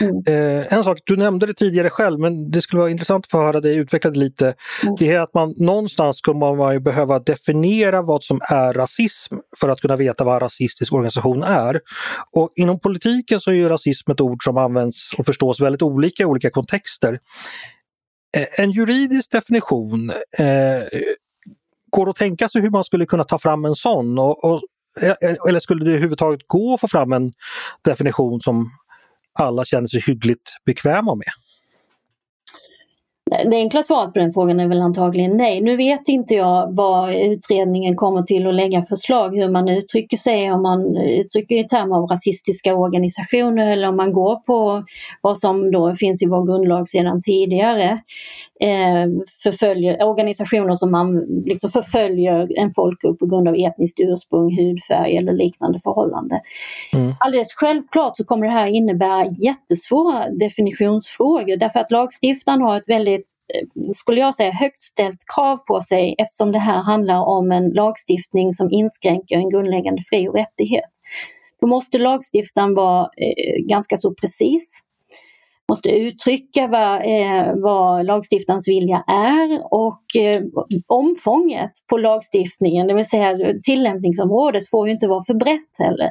Mm. 0.00 0.22
Eh, 0.28 0.72
en 0.72 0.84
sak, 0.84 0.98
du 1.04 1.16
nämnde 1.16 1.46
det 1.46 1.54
tidigare 1.54 1.90
själv 1.90 2.20
men 2.20 2.50
det 2.50 2.62
skulle 2.62 2.80
vara 2.80 2.90
intressant 2.90 3.24
att 3.24 3.30
få 3.30 3.38
höra 3.38 3.60
dig 3.60 3.76
utveckla 3.76 4.10
det 4.10 4.18
lite. 4.18 4.54
Mm. 4.82 4.96
Det 4.98 5.12
är 5.12 5.20
att 5.20 5.34
man 5.34 5.54
någonstans 5.56 6.20
kommer 6.20 6.54
man 6.54 6.82
behöva 6.82 7.18
definiera 7.18 8.02
vad 8.02 8.22
som 8.22 8.40
är 8.50 8.72
rasism 8.72 9.34
för 9.60 9.68
att 9.68 9.80
kunna 9.80 9.96
veta 9.96 10.24
vad 10.24 10.34
en 10.34 10.40
rasistisk 10.40 10.92
organisation 10.92 11.42
är. 11.42 11.80
Och 12.36 12.52
inom 12.56 12.80
politiken 12.80 13.40
så 13.40 13.50
är 13.50 13.54
ju 13.54 13.68
rasism 13.68 14.10
ett 14.10 14.20
ord 14.20 14.44
som 14.44 14.56
används 14.56 15.10
och 15.18 15.26
förstås 15.26 15.60
väldigt 15.60 15.82
olika 15.82 16.22
i 16.22 16.26
olika 16.26 16.50
kontexter. 16.50 17.18
Eh, 18.36 18.64
en 18.64 18.70
juridisk 18.70 19.30
definition, 19.30 20.10
eh, 20.38 21.00
går 21.90 22.06
det 22.06 22.10
att 22.10 22.16
tänka 22.16 22.48
sig 22.48 22.60
hur 22.62 22.70
man 22.70 22.84
skulle 22.84 23.06
kunna 23.06 23.24
ta 23.24 23.38
fram 23.38 23.64
en 23.64 23.74
sån? 23.74 24.18
Och, 24.18 24.44
och, 24.44 24.62
eh, 25.02 25.14
eller 25.48 25.60
skulle 25.60 25.84
det 25.84 25.90
överhuvudtaget 25.90 26.40
gå 26.46 26.74
att 26.74 26.80
få 26.80 26.88
fram 26.88 27.12
en 27.12 27.32
definition 27.84 28.40
som 28.40 28.70
alla 29.38 29.64
känner 29.64 29.86
sig 29.86 30.00
hyggligt 30.00 30.56
bekväma 30.66 31.14
med? 31.14 31.26
Det 33.30 33.56
enkla 33.56 33.82
svaret 33.82 34.12
på 34.12 34.18
den 34.18 34.32
frågan 34.32 34.60
är 34.60 34.68
väl 34.68 34.80
antagligen 34.80 35.36
nej. 35.36 35.60
Nu 35.60 35.76
vet 35.76 36.08
inte 36.08 36.34
jag 36.34 36.76
vad 36.76 37.14
utredningen 37.14 37.96
kommer 37.96 38.22
till 38.22 38.46
att 38.46 38.54
lägga 38.54 38.82
förslag, 38.82 39.36
hur 39.36 39.48
man 39.48 39.68
uttrycker 39.68 40.16
sig, 40.16 40.52
om 40.52 40.62
man 40.62 40.96
uttrycker 40.96 41.56
i 41.56 41.64
termer 41.64 41.96
av 41.96 42.06
rasistiska 42.06 42.74
organisationer 42.74 43.72
eller 43.72 43.88
om 43.88 43.96
man 43.96 44.12
går 44.12 44.36
på 44.36 44.84
vad 45.20 45.38
som 45.38 45.70
då 45.70 45.94
finns 45.94 46.22
i 46.22 46.26
vår 46.26 46.46
grundlag 46.46 46.88
sedan 46.88 47.22
tidigare. 47.22 47.98
Eh, 48.60 49.06
förföljer, 49.42 50.02
organisationer 50.02 50.74
som 50.74 50.90
man 50.90 51.16
liksom 51.46 51.70
förföljer 51.70 52.58
en 52.58 52.70
folkgrupp 52.70 53.18
på 53.18 53.26
grund 53.26 53.48
av 53.48 53.54
etniskt 53.54 54.00
ursprung, 54.00 54.56
hudfärg 54.58 55.16
eller 55.16 55.32
liknande 55.32 55.78
förhållande. 55.78 56.40
Mm. 56.94 57.14
Alldeles 57.20 57.54
självklart 57.54 58.16
så 58.16 58.24
kommer 58.24 58.46
det 58.46 58.52
här 58.52 58.66
innebära 58.66 59.26
jättesvåra 59.26 60.30
definitionsfrågor 60.30 61.56
därför 61.56 61.80
att 61.80 61.90
lagstiftaren 61.90 62.60
har 62.60 62.76
ett 62.76 62.88
väldigt 62.88 63.15
väldigt, 63.16 63.32
eh, 63.54 63.90
skulle 63.94 64.20
jag 64.20 64.34
säga, 64.34 64.52
högt 64.52 64.82
ställt 64.82 65.20
krav 65.34 65.56
på 65.56 65.80
sig 65.80 66.14
eftersom 66.18 66.52
det 66.52 66.58
här 66.58 66.82
handlar 66.82 67.20
om 67.20 67.52
en 67.52 67.70
lagstiftning 67.70 68.52
som 68.52 68.70
inskränker 68.70 69.36
en 69.36 69.50
grundläggande 69.50 70.02
fri 70.10 70.28
och 70.28 70.34
rättighet. 70.34 70.90
Då 71.60 71.66
måste 71.66 71.98
lagstiftaren 71.98 72.74
vara 72.74 73.02
eh, 73.02 73.66
ganska 73.68 73.96
så 73.96 74.14
precis 74.14 74.82
måste 75.68 75.90
uttrycka 75.90 76.66
vad, 76.66 76.94
eh, 76.96 77.54
vad 77.54 78.06
lagstiftarens 78.06 78.68
vilja 78.68 79.04
är 79.06 79.74
och 79.74 80.02
eh, 80.18 80.42
omfånget 80.86 81.70
på 81.88 81.96
lagstiftningen, 81.96 82.86
det 82.86 82.94
vill 82.94 83.08
säga 83.08 83.36
tillämpningsområdet, 83.62 84.70
får 84.70 84.86
ju 84.86 84.92
inte 84.92 85.08
vara 85.08 85.24
för 85.26 85.34
brett 85.34 85.78
heller. 85.78 86.10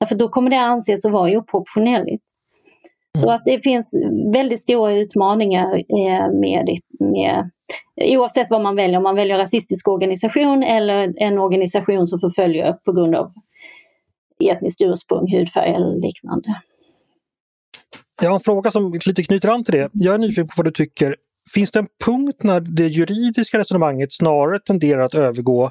Därför 0.00 0.14
då 0.14 0.28
kommer 0.28 0.50
det 0.50 0.60
anses 0.60 1.04
att 1.04 1.12
vara 1.12 1.38
oproportionerligt. 1.38 2.23
Så 3.18 3.30
att 3.30 3.42
det 3.44 3.60
finns 3.60 3.94
väldigt 4.32 4.62
stora 4.62 4.92
utmaningar 4.92 5.74
eh, 5.74 6.32
med, 6.40 6.78
med 7.00 7.50
oavsett 7.96 8.50
vad 8.50 8.62
man 8.62 8.76
väljer, 8.76 8.96
om 8.96 9.02
man 9.02 9.16
väljer 9.16 9.38
rasistisk 9.38 9.88
organisation 9.88 10.62
eller 10.62 11.14
en 11.16 11.38
organisation 11.38 12.06
som 12.06 12.18
förföljer 12.18 12.72
på 12.72 12.92
grund 12.92 13.14
av 13.14 13.28
etniskt 14.44 14.82
ursprung, 14.82 15.32
hudfärg 15.32 15.74
eller 15.74 16.00
liknande. 16.00 16.60
Jag 18.22 18.28
har 18.28 18.34
en 18.34 18.40
fråga 18.40 18.70
som 18.70 18.92
lite 19.06 19.22
knyter 19.22 19.48
an 19.48 19.64
till 19.64 19.74
det. 19.74 19.88
Jag 19.92 20.14
är 20.14 20.18
nyfiken 20.18 20.46
på 20.46 20.54
vad 20.56 20.66
du 20.66 20.70
tycker. 20.70 21.16
Finns 21.54 21.70
det 21.70 21.78
en 21.78 21.86
punkt 22.04 22.42
när 22.42 22.60
det 22.60 22.86
juridiska 22.86 23.58
resonemanget 23.58 24.12
snarare 24.12 24.58
tenderar 24.58 25.00
att 25.00 25.14
övergå 25.14 25.70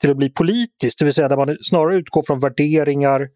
till 0.00 0.10
att 0.10 0.16
bli 0.16 0.30
politiskt, 0.30 0.98
det 0.98 1.04
vill 1.04 1.14
säga 1.14 1.28
där 1.28 1.36
man 1.36 1.56
snarare 1.60 1.96
utgår 1.96 2.22
från 2.26 2.40
värderingar, 2.40 3.28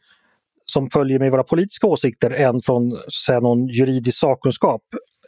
som 0.71 0.91
följer 0.91 1.19
med 1.19 1.31
våra 1.31 1.45
politiska 1.45 1.87
åsikter 1.87 2.31
än 2.31 2.61
från 2.61 2.91
så 2.91 3.25
säga, 3.27 3.41
någon 3.41 3.69
juridisk 3.69 4.19
sakkunskap? 4.19 4.83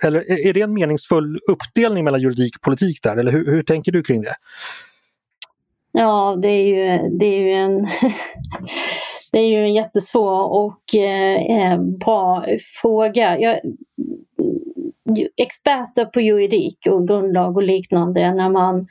Eller 0.05 0.48
är 0.48 0.53
det 0.53 0.61
en 0.61 0.74
meningsfull 0.74 1.38
uppdelning 1.50 2.05
mellan 2.05 2.20
juridik 2.20 2.57
och 2.57 2.62
politik 2.62 3.03
där, 3.03 3.16
eller 3.16 3.33
hur, 3.33 3.46
hur 3.46 3.62
tänker 3.62 3.92
du 3.92 4.03
kring 4.03 4.22
det? 4.22 4.35
Ja, 5.92 6.38
det 6.42 6.48
är 6.48 6.64
ju, 6.64 7.09
det 7.18 7.26
är 7.26 7.40
ju 7.40 7.53
en 7.53 7.88
Det 9.33 9.38
är 9.38 9.46
ju 9.46 9.57
en 9.57 9.74
jättesvår 9.74 10.53
och 10.53 10.94
eh, 10.94 11.37
eh 11.37 11.81
bra 11.81 12.46
fråga. 12.83 13.38
Jag, 13.38 13.61
experter 15.37 16.05
på 16.05 16.20
juridik 16.20 16.79
och 16.90 17.09
grundlag 17.09 17.57
och 17.57 17.62
liknande, 17.62 18.35
när 18.35 18.48
man 18.48 18.87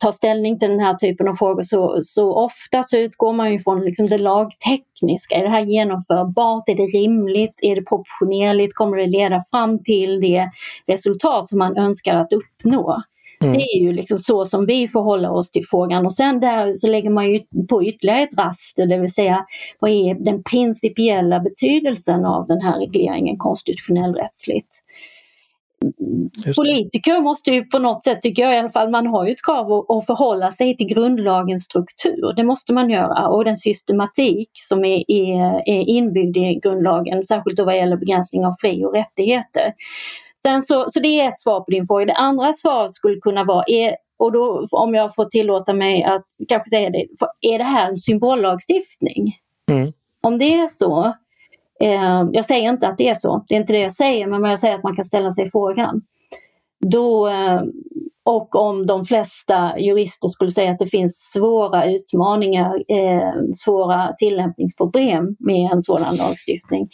tar 0.00 0.12
ställning 0.12 0.58
till 0.58 0.68
den 0.68 0.80
här 0.80 0.94
typen 0.94 1.28
av 1.28 1.34
frågor 1.34 1.62
så, 1.62 1.98
så 2.02 2.34
ofta 2.34 2.82
så 2.82 2.96
utgår 2.96 3.32
man 3.32 3.52
ju 3.52 3.58
från 3.58 3.84
liksom 3.84 4.06
det 4.06 4.18
lagtekniska. 4.18 5.34
Är 5.34 5.42
det 5.42 5.48
här 5.48 5.64
genomförbart? 5.64 6.68
Är 6.68 6.74
det 6.74 6.98
rimligt? 6.98 7.58
Är 7.62 7.76
det 7.76 7.82
proportionerligt? 7.82 8.74
Kommer 8.74 8.96
det 8.96 9.06
leda 9.06 9.40
fram 9.50 9.82
till 9.82 10.20
det 10.20 10.50
resultat 10.86 11.48
som 11.48 11.58
man 11.58 11.76
önskar 11.76 12.14
att 12.16 12.32
uppnå? 12.32 13.02
Mm. 13.42 13.56
Det 13.56 13.62
är 13.62 13.80
ju 13.80 13.92
liksom 13.92 14.18
så 14.18 14.46
som 14.46 14.66
vi 14.66 14.88
förhåller 14.88 15.30
oss 15.30 15.50
till 15.50 15.64
frågan 15.70 16.06
och 16.06 16.12
sen 16.12 16.40
där 16.40 16.74
så 16.74 16.86
lägger 16.86 17.10
man 17.10 17.32
ju 17.32 17.40
på 17.68 17.84
ytterligare 17.84 18.22
ett 18.22 18.38
raster, 18.38 18.86
det 18.86 18.98
vill 18.98 19.14
säga 19.14 19.44
vad 19.78 19.90
är 19.90 20.14
den 20.14 20.42
principiella 20.42 21.40
betydelsen 21.40 22.24
av 22.24 22.46
den 22.46 22.60
här 22.60 22.78
regleringen 22.78 23.36
konstitutionell 23.38 24.14
rättsligt. 24.14 24.84
Politiker 26.56 27.20
måste 27.20 27.50
ju 27.50 27.64
på 27.64 27.78
något 27.78 28.04
sätt, 28.04 28.22
tycker 28.22 28.42
jag 28.42 28.54
i 28.54 28.58
alla 28.58 28.68
fall, 28.68 28.90
man 28.90 29.06
har 29.06 29.26
ju 29.26 29.32
ett 29.32 29.44
krav 29.44 29.72
att 29.88 30.06
förhålla 30.06 30.52
sig 30.52 30.76
till 30.76 30.86
grundlagens 30.86 31.64
struktur. 31.64 32.32
Det 32.36 32.44
måste 32.44 32.72
man 32.72 32.90
göra 32.90 33.28
och 33.28 33.44
den 33.44 33.56
systematik 33.56 34.50
som 34.52 34.84
är, 34.84 35.10
är, 35.10 35.68
är 35.68 35.88
inbyggd 35.88 36.36
i 36.36 36.60
grundlagen, 36.62 37.24
särskilt 37.24 37.56
då 37.56 37.64
vad 37.64 37.76
gäller 37.76 37.96
begränsning 37.96 38.46
av 38.46 38.52
fri 38.60 38.84
och 38.84 38.94
rättigheter. 38.94 39.72
Sen 40.42 40.62
så, 40.62 40.84
så 40.88 41.00
det 41.00 41.20
är 41.20 41.28
ett 41.28 41.40
svar 41.40 41.60
på 41.60 41.70
din 41.70 41.84
fråga. 41.84 42.04
Det 42.04 42.14
andra 42.14 42.52
svaret 42.52 42.92
skulle 42.92 43.20
kunna 43.20 43.44
vara, 43.44 43.64
är, 43.66 43.96
och 44.18 44.32
då 44.32 44.66
om 44.70 44.94
jag 44.94 45.14
får 45.14 45.24
tillåta 45.24 45.72
mig 45.72 46.04
att 46.04 46.26
kanske 46.48 46.70
säga 46.70 46.90
det, 46.90 47.06
är 47.40 47.58
det 47.58 47.64
här 47.64 47.88
en 47.88 47.96
symbollagstiftning? 47.96 49.32
Mm. 49.70 49.92
Om 50.20 50.38
det 50.38 50.54
är 50.54 50.66
så, 50.66 51.14
eh, 51.84 52.28
jag 52.32 52.44
säger 52.44 52.70
inte 52.70 52.88
att 52.88 52.98
det 52.98 53.08
är 53.08 53.14
så, 53.14 53.44
det 53.48 53.54
är 53.54 53.60
inte 53.60 53.72
det 53.72 53.78
jag 53.78 53.92
säger, 53.92 54.26
men 54.26 54.44
jag 54.50 54.60
säger 54.60 54.74
att 54.74 54.82
man 54.82 54.96
kan 54.96 55.04
ställa 55.04 55.30
sig 55.30 55.50
frågan. 55.50 56.02
Då, 56.86 57.28
eh, 57.28 57.62
och 58.24 58.56
om 58.56 58.86
de 58.86 59.04
flesta 59.04 59.78
jurister 59.78 60.28
skulle 60.28 60.50
säga 60.50 60.70
att 60.72 60.78
det 60.78 60.86
finns 60.86 61.30
svåra 61.32 61.90
utmaningar, 61.90 62.74
eh, 62.88 63.32
svåra 63.64 64.12
tillämpningsproblem 64.12 65.36
med 65.38 65.72
en 65.72 65.80
sådan 65.80 66.16
lagstiftning, 66.16 66.88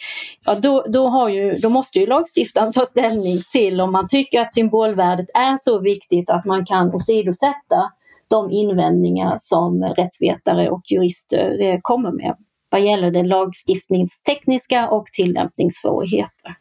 ja, 0.45 0.55
då, 0.55 0.85
då, 0.87 1.07
har 1.07 1.29
ju, 1.29 1.53
då 1.53 1.69
måste 1.69 1.99
ju 1.99 2.05
lagstiftaren 2.05 2.73
ta 2.73 2.85
ställning 2.85 3.37
till 3.51 3.81
om 3.81 3.91
man 3.91 4.07
tycker 4.07 4.41
att 4.41 4.53
symbolvärdet 4.53 5.27
är 5.33 5.57
så 5.57 5.79
viktigt 5.79 6.29
att 6.29 6.45
man 6.45 6.65
kan 6.65 6.95
åsidosätta 6.95 7.91
de 8.27 8.51
invändningar 8.51 9.37
som 9.39 9.83
rättsvetare 9.83 10.69
och 10.69 10.81
jurister 10.91 11.61
eh, 11.61 11.79
kommer 11.81 12.11
med 12.11 12.35
vad 12.71 12.81
gäller 12.81 13.11
det 13.11 13.23
lagstiftningstekniska 13.23 14.89
och 14.89 15.05
tillämpningssvårigheter. 15.05 16.55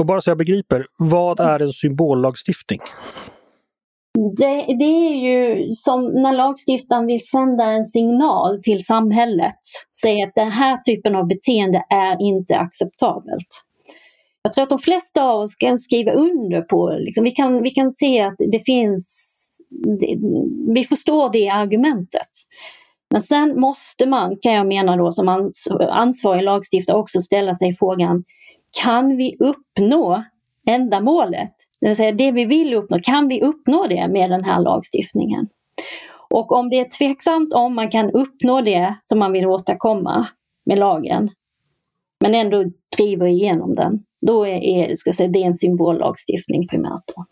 Och 0.00 0.06
bara 0.06 0.20
så 0.20 0.30
jag 0.30 0.38
begriper, 0.38 0.86
vad 0.98 1.40
är 1.40 1.62
en 1.62 1.72
symbollagstiftning? 1.72 2.78
Det, 4.36 4.76
det, 4.78 4.84
är 4.84 5.14
ju 5.14 5.68
som 5.72 6.04
när 6.04 6.32
lagstiftaren 6.32 7.06
vill 7.06 7.26
sända 7.26 7.64
en 7.64 7.84
signal 7.86 8.62
till 8.62 8.84
samhället. 8.84 9.60
Säga 10.02 10.26
att 10.26 10.34
den 10.34 10.52
här 10.52 10.76
typen 10.76 11.16
av 11.16 11.26
beteende 11.26 11.84
är 11.90 12.22
inte 12.22 12.56
acceptabelt. 12.56 13.64
Jag 14.42 14.52
tror 14.52 14.62
att 14.62 14.70
de 14.70 14.78
flesta 14.78 15.22
av 15.22 15.40
oss 15.40 15.54
kan 15.56 15.78
skriva 15.78 16.12
under 16.12 16.62
på, 16.62 16.96
liksom, 16.98 17.24
vi, 17.24 17.30
kan, 17.30 17.62
vi 17.62 17.70
kan 17.70 17.92
se 17.92 18.20
att 18.20 18.36
det 18.52 18.60
finns, 18.60 19.14
det, 20.00 20.18
vi 20.74 20.84
förstår 20.84 21.32
det 21.32 21.48
argumentet. 21.48 22.28
Men 23.10 23.22
sen 23.22 23.60
måste 23.60 24.06
man, 24.06 24.36
kan 24.42 24.52
jag 24.52 24.66
mena 24.66 24.96
då, 24.96 25.12
som 25.12 25.50
ansvarig 25.90 26.42
lagstiftare 26.42 26.96
också 26.96 27.20
ställa 27.20 27.54
sig 27.54 27.74
frågan, 27.74 28.24
kan 28.82 29.16
vi 29.16 29.36
uppnå 29.40 30.24
ändamålet 30.66 31.54
det 31.80 31.86
vill 31.86 31.96
säga 31.96 32.12
det 32.12 32.32
vi 32.32 32.44
vill 32.44 32.74
uppnå, 32.74 32.98
kan 33.02 33.28
vi 33.28 33.42
uppnå 33.42 33.86
det 33.86 34.08
med 34.08 34.30
den 34.30 34.44
här 34.44 34.60
lagstiftningen? 34.60 35.48
Och 36.30 36.52
om 36.52 36.70
det 36.70 36.78
är 36.78 36.98
tveksamt 36.98 37.52
om 37.52 37.74
man 37.74 37.90
kan 37.90 38.10
uppnå 38.10 38.60
det 38.60 38.94
som 39.02 39.18
man 39.18 39.32
vill 39.32 39.46
åstadkomma 39.46 40.28
med 40.66 40.78
lagen, 40.78 41.30
men 42.20 42.34
ändå 42.34 42.64
driver 42.96 43.26
igenom 43.26 43.74
den, 43.74 44.04
då 44.26 44.46
är, 44.46 44.96
ska 44.96 45.12
säga, 45.12 45.28
det 45.28 45.42
en 45.42 45.54
symbollagstiftning 45.54 46.68
primärt. 46.68 47.02
Då. 47.16 47.24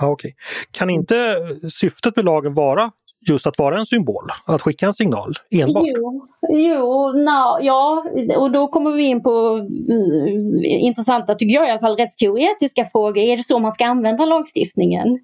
Ja, 0.00 0.08
okay. 0.08 0.32
Kan 0.70 0.90
inte 0.90 1.36
syftet 1.72 2.16
med 2.16 2.24
lagen 2.24 2.54
vara 2.54 2.90
just 3.28 3.46
att 3.46 3.58
vara 3.58 3.78
en 3.78 3.86
symbol, 3.86 4.24
att 4.46 4.62
skicka 4.62 4.86
en 4.86 4.94
signal 4.94 5.34
enbart? 5.50 5.84
Jo, 5.86 6.26
jo 6.48 7.12
na, 7.12 7.58
ja, 7.62 8.04
och 8.36 8.50
då 8.50 8.66
kommer 8.66 8.90
vi 8.90 9.04
in 9.04 9.22
på 9.22 9.30
mm, 9.30 10.64
intressanta, 10.64 11.34
tycker 11.34 11.54
jag 11.54 11.68
i 11.68 11.70
alla 11.70 11.80
fall, 11.80 11.96
rättsteoretiska 11.96 12.86
frågor. 12.86 13.18
Är 13.18 13.36
det 13.36 13.42
så 13.42 13.58
man 13.58 13.72
ska 13.72 13.86
använda 13.86 14.24
lagstiftningen? 14.24 15.18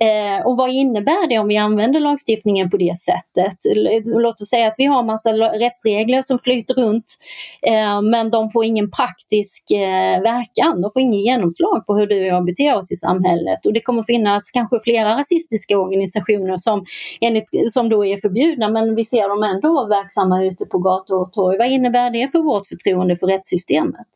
Eh, 0.00 0.46
och 0.46 0.56
vad 0.56 0.70
innebär 0.70 1.28
det 1.28 1.38
om 1.38 1.48
vi 1.48 1.56
använder 1.56 2.00
lagstiftningen 2.00 2.70
på 2.70 2.76
det 2.76 2.98
sättet? 2.98 3.58
Låt 4.04 4.40
oss 4.40 4.48
säga 4.48 4.66
att 4.68 4.74
vi 4.78 4.84
har 4.84 5.02
massa 5.02 5.30
rättsregler 5.32 6.22
som 6.22 6.38
flyter 6.38 6.74
runt, 6.74 7.04
eh, 7.62 8.02
men 8.02 8.30
de 8.30 8.50
får 8.50 8.64
ingen 8.64 8.90
praktisk 8.90 9.70
eh, 9.70 10.22
verkan, 10.22 10.82
de 10.82 10.90
får 10.92 11.02
ingen 11.02 11.20
genomslag 11.20 11.86
på 11.86 11.96
hur 11.96 12.06
du 12.06 12.20
och 12.20 12.26
jag 12.26 12.44
beter 12.44 12.74
oss 12.74 12.92
i 12.92 12.96
samhället. 12.96 13.66
Och 13.66 13.72
det 13.72 13.80
kommer 13.80 14.02
finnas 14.02 14.50
kanske 14.50 14.78
flera 14.84 15.18
rasistiska 15.18 15.78
organisationer 15.78 16.58
som 16.58 16.84
enligt 17.20 17.40
enligt, 17.40 17.49
som 17.70 17.88
då 17.88 18.06
är 18.06 18.16
förbjudna 18.16 18.68
men 18.68 18.94
vi 18.94 19.04
ser 19.04 19.28
dem 19.28 19.42
ändå 19.42 19.86
verksamma 19.86 20.44
ute 20.44 20.66
på 20.66 20.78
gator 20.78 21.20
och 21.20 21.32
torg. 21.32 21.58
Vad 21.58 21.68
innebär 21.68 22.10
det 22.10 22.28
för 22.32 22.38
vårt 22.38 22.66
förtroende 22.66 23.16
för 23.16 23.26
rättssystemet? 23.26 24.06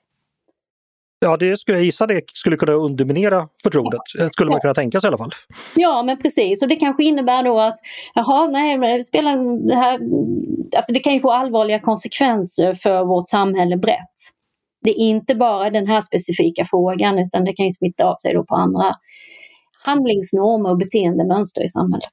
Ja, 1.25 1.37
det 1.37 1.61
skulle 1.61 1.79
jag 1.79 1.85
gissa 1.85 2.07
det 2.07 2.23
skulle 2.33 2.57
kunna 2.57 2.73
underminera 2.73 3.43
förtroendet, 3.63 4.01
skulle 4.33 4.51
man 4.51 4.61
kunna 4.61 4.75
tänka 4.75 5.01
sig 5.01 5.07
i 5.07 5.09
alla 5.09 5.19
fall. 5.19 5.31
Ja, 5.77 6.03
men 6.03 6.19
precis. 6.19 6.63
Och 6.63 6.69
det 6.69 6.77
kanske 6.77 7.05
innebär 7.05 7.43
då 7.43 7.61
att, 7.61 7.79
jaha, 8.15 8.47
nej, 8.47 8.97
det 8.97 9.05
spelar 9.05 9.67
det 9.67 9.75
här, 9.75 10.01
alltså 10.77 10.93
det 10.93 11.01
kan 11.01 11.13
ju 11.13 11.21
få 11.21 11.31
allvarliga 11.31 11.81
konsekvenser 11.81 12.75
för 12.75 13.05
vårt 13.05 13.29
samhälle 13.29 13.77
brett. 13.77 14.19
Det 14.83 14.91
är 14.91 14.99
inte 14.99 15.35
bara 15.35 15.71
den 15.71 15.87
här 15.87 16.01
specifika 16.01 16.65
frågan 16.65 17.19
utan 17.19 17.45
det 17.45 17.53
kan 17.53 17.67
ju 17.67 17.73
smitta 17.73 18.05
av 18.05 18.17
sig 18.17 18.35
då 18.35 18.45
på 18.45 18.55
andra 18.55 18.95
handlingsnormer 19.85 20.71
och 20.71 20.79
beteendemönster 20.79 21.65
i 21.65 21.69
samhället. 21.69 22.13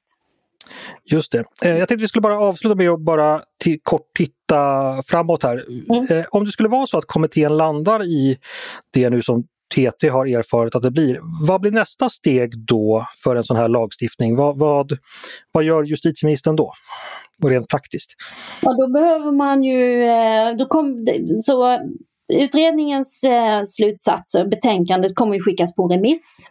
Just 1.04 1.32
det. 1.32 1.44
Eh, 1.64 1.78
jag 1.78 1.88
tänkte 1.88 2.02
vi 2.02 2.08
skulle 2.08 2.20
bara 2.20 2.38
avsluta 2.40 2.74
med 2.74 2.90
att 2.90 3.00
bara 3.00 3.40
kort 3.82 4.06
titta 4.18 5.02
framåt 5.06 5.42
här. 5.42 5.64
Mm. 5.90 6.18
Eh, 6.18 6.24
om 6.30 6.44
det 6.44 6.52
skulle 6.52 6.68
vara 6.68 6.86
så 6.86 6.98
att 6.98 7.04
kommittén 7.04 7.56
landar 7.56 8.02
i 8.02 8.38
det 8.92 9.10
nu 9.10 9.22
som 9.22 9.44
TT 9.74 10.08
har 10.08 10.26
erfarit 10.26 10.74
att 10.74 10.82
det 10.82 10.90
blir. 10.90 11.20
Vad 11.46 11.60
blir 11.60 11.70
nästa 11.70 12.08
steg 12.08 12.66
då 12.66 13.06
för 13.24 13.36
en 13.36 13.44
sån 13.44 13.56
här 13.56 13.68
lagstiftning? 13.68 14.36
Vad, 14.36 14.58
vad, 14.58 14.98
vad 15.52 15.64
gör 15.64 15.82
justitieministern 15.82 16.56
då? 16.56 16.72
Rent 17.44 17.68
praktiskt? 17.68 18.10
Ja, 18.62 18.72
då 18.72 18.92
behöver 18.92 19.32
man 19.32 19.64
ju... 19.64 20.04
Eh, 20.04 20.56
då 20.56 20.66
kom, 20.66 21.06
så 21.42 21.78
utredningens 22.32 23.24
slutsatser, 23.66 24.46
betänkandet, 24.46 25.14
kommer 25.14 25.34
ju 25.34 25.40
skickas 25.40 25.74
på 25.74 25.88
remiss 25.88 26.46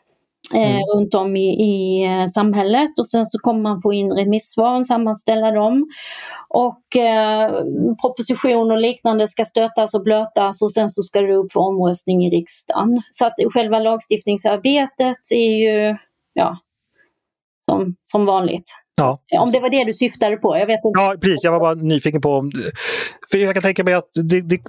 eh, 0.54 0.72
mm. 0.72 0.82
runt 0.96 1.14
om 1.14 1.36
i, 1.36 1.50
i 1.50 2.04
eh, 2.06 2.28
samhället 2.28 3.00
och 3.00 3.08
sen 3.08 3.26
så 3.26 3.40
kommer 3.40 3.62
man 3.62 3.82
få 3.82 3.94
in 3.94 4.12
remissvar, 4.12 4.84
sammanställa 4.84 5.52
dem. 5.52 5.90
Och 6.50 6.98
eh, 6.98 7.52
proposition 8.02 8.72
och 8.72 8.78
liknande 8.78 9.28
ska 9.28 9.46
stötas 9.46 9.94
och 9.94 10.04
blötas 10.04 10.62
och 10.62 10.72
sen 10.72 10.90
så 10.90 11.02
ska 11.02 11.22
det 11.22 11.34
upp 11.34 11.52
för 11.52 11.60
omröstning 11.60 12.26
i 12.26 12.30
riksdagen. 12.30 13.02
Så 13.12 13.26
att 13.26 13.34
själva 13.54 13.80
lagstiftningsarbetet 13.80 15.32
är 15.36 15.58
ju 15.58 15.98
ja, 16.34 16.58
som, 17.70 17.96
som 18.12 18.26
vanligt. 18.26 18.81
Ja. 19.02 19.42
Om 19.42 19.52
det 19.52 19.60
var 19.60 19.70
det 19.70 19.84
du 19.84 19.94
syftade 19.94 20.38
på? 20.38 20.58
Jag 20.58 20.66
vet 20.66 20.80
inte. 20.86 21.00
Ja, 21.00 21.16
precis. 21.22 21.44
Jag 21.44 21.52
var 21.52 21.60
bara 21.60 21.74
nyfiken 21.74 22.22
på 22.22 22.30
om... 22.30 22.52
För 23.32 23.38
jag 23.38 23.54
kan 23.54 23.64
tänka 23.64 23.84
mig 23.84 23.94
att 23.94 24.10
det, 24.14 24.42
det, 24.42 24.62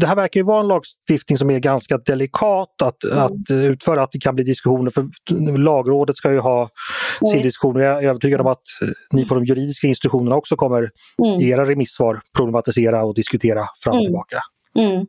det 0.00 0.06
här 0.06 0.16
verkar 0.16 0.40
ju 0.40 0.44
vara 0.44 0.60
en 0.60 0.68
lagstiftning 0.68 1.38
som 1.38 1.50
är 1.50 1.58
ganska 1.58 1.98
delikat 1.98 2.82
att, 2.82 3.04
mm. 3.04 3.18
att 3.18 3.50
utföra, 3.50 4.02
att 4.02 4.12
det 4.12 4.18
kan 4.18 4.34
bli 4.34 4.44
diskussioner. 4.44 4.90
För 4.90 5.58
Lagrådet 5.58 6.16
ska 6.16 6.32
ju 6.32 6.38
ha 6.38 6.58
mm. 6.58 7.32
sin 7.32 7.42
diskussion. 7.42 7.80
Jag 7.80 8.04
är 8.04 8.08
övertygad 8.08 8.40
om 8.40 8.46
att 8.46 8.62
ni 9.12 9.24
på 9.24 9.34
de 9.34 9.44
juridiska 9.44 9.86
institutionerna 9.86 10.36
också 10.36 10.56
kommer 10.56 10.90
mm. 11.26 11.40
i 11.40 11.50
era 11.50 11.64
remissvar 11.64 12.20
problematisera 12.36 13.04
och 13.04 13.14
diskutera 13.14 13.62
fram 13.84 13.92
och 13.92 13.96
mm. 13.96 14.04
tillbaka. 14.04 14.36
Mm. 14.78 15.06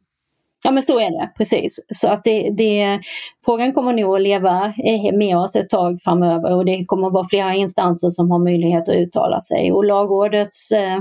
Ja 0.64 0.72
men 0.72 0.84
så 0.84 1.00
är 1.00 1.12
det, 1.12 1.32
precis. 1.38 1.80
Så 1.96 2.10
att 2.10 2.24
det, 2.24 2.50
det, 2.58 3.00
frågan 3.46 3.74
kommer 3.74 3.94
nog 3.94 4.16
att 4.16 4.22
leva 4.22 4.74
med 5.14 5.38
oss 5.38 5.56
ett 5.56 5.70
tag 5.70 5.98
framöver 6.04 6.54
och 6.54 6.66
det 6.66 6.86
kommer 6.86 7.08
att 7.08 7.14
vara 7.14 7.28
flera 7.28 7.56
instanser 7.56 8.10
som 8.10 8.32
har 8.32 8.40
möjlighet 8.40 8.90
att 8.90 8.96
uttala 8.96 9.42
sig. 9.42 9.72
Och 9.72 9.86
lagrådets 9.86 10.72
eh, 10.72 11.00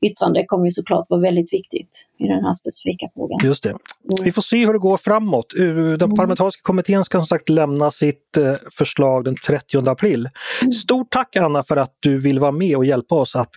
yttrande 0.00 0.44
kommer 0.46 0.64
ju 0.64 0.70
såklart 0.70 1.06
vara 1.08 1.20
väldigt 1.20 1.52
viktigt 1.52 2.06
i 2.18 2.24
den 2.24 2.44
här 2.44 2.52
specifika 2.52 3.06
frågan. 3.14 3.38
Just 3.42 3.62
det. 3.62 3.68
Mm. 3.68 3.80
Vi 4.24 4.32
får 4.32 4.42
se 4.42 4.66
hur 4.66 4.72
det 4.72 4.78
går 4.78 4.96
framåt. 4.96 5.46
Den 5.56 5.78
mm. 5.78 6.16
parlamentariska 6.16 6.60
kommittén 6.62 7.04
ska 7.04 7.18
som 7.18 7.26
sagt 7.26 7.48
lämna 7.48 7.90
sitt 7.90 8.36
eh, 8.36 8.54
förslag 8.78 9.24
den 9.24 9.36
30 9.46 9.88
april. 9.90 10.28
Mm. 10.62 10.72
Stort 10.72 11.10
tack 11.10 11.36
Anna 11.36 11.62
för 11.62 11.76
att 11.76 11.96
du 12.00 12.20
vill 12.20 12.38
vara 12.38 12.52
med 12.52 12.76
och 12.76 12.84
hjälpa 12.84 13.14
oss 13.14 13.36
att 13.36 13.50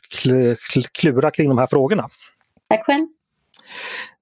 klura 0.94 1.32
kring 1.32 1.50
de 1.50 1.58
här 1.58 1.68
frågorna. 1.68 2.04
Tack 2.70 2.86
själv. 2.86 3.08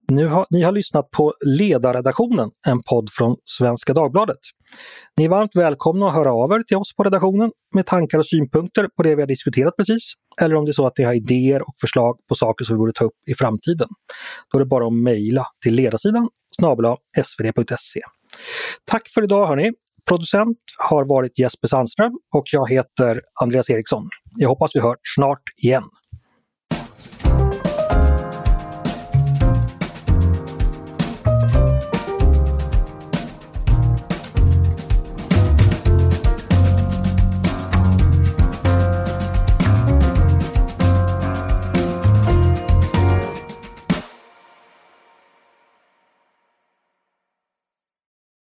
Nu 0.10 0.28
har, 0.28 0.46
ni 0.50 0.62
har 0.62 0.72
lyssnat 0.72 1.12
på 1.12 1.34
Ledarredaktionen, 1.46 2.50
en 2.68 2.82
podd 2.84 3.10
från 3.12 3.36
Svenska 3.46 3.94
Dagbladet. 3.94 4.38
Ni 5.18 5.26
är 5.26 5.30
varmt 5.30 5.56
välkomna 5.56 6.08
att 6.08 6.14
höra 6.14 6.34
av 6.34 6.52
er 6.52 6.60
till 6.60 6.78
oss 6.78 6.96
på 6.96 7.04
redaktionen 7.04 7.52
med 7.76 7.86
tankar 7.86 8.20
och 8.20 8.26
synpunkter 8.26 8.88
på 8.98 9.04
det 9.04 9.16
vi 9.16 9.22
har 9.22 9.28
diskuterat 9.28 9.78
precis. 9.78 10.12
Eller 10.42 10.56
om 10.56 10.66
det 10.66 10.72
är 10.72 10.74
så 10.74 10.88
att 10.88 10.98
ni 10.98 11.04
har 11.04 11.14
idéer 11.14 11.62
och 11.62 11.74
förslag 11.82 12.18
på 12.30 12.36
saker 12.36 12.66
som 12.66 12.76
vi 12.76 12.78
borde 12.78 12.94
ta 12.94 13.06
upp 13.06 13.18
i 13.32 13.34
framtiden. 13.34 13.88
Då 14.52 14.58
är 14.58 14.60
det 14.60 14.66
bara 14.66 14.88
att 14.88 14.94
mejla 14.94 15.46
till 15.64 15.74
ledarsidan 15.76 16.30
snabel 16.60 16.96
svd.se. 17.24 18.02
Tack 18.86 19.10
för 19.10 19.24
idag 19.24 19.46
hörni! 19.46 19.72
Producent 20.08 20.58
har 20.78 21.06
varit 21.06 21.40
Jesper 21.40 21.68
Sandström 21.68 22.12
och 22.36 22.44
jag 22.52 22.70
heter 22.70 23.22
Andreas 23.42 23.70
Eriksson. 23.70 24.04
Jag 24.36 24.50
hoppas 24.50 24.76
vi 24.76 24.80
hörs 24.80 24.98
snart 25.16 25.44
igen. 25.64 25.84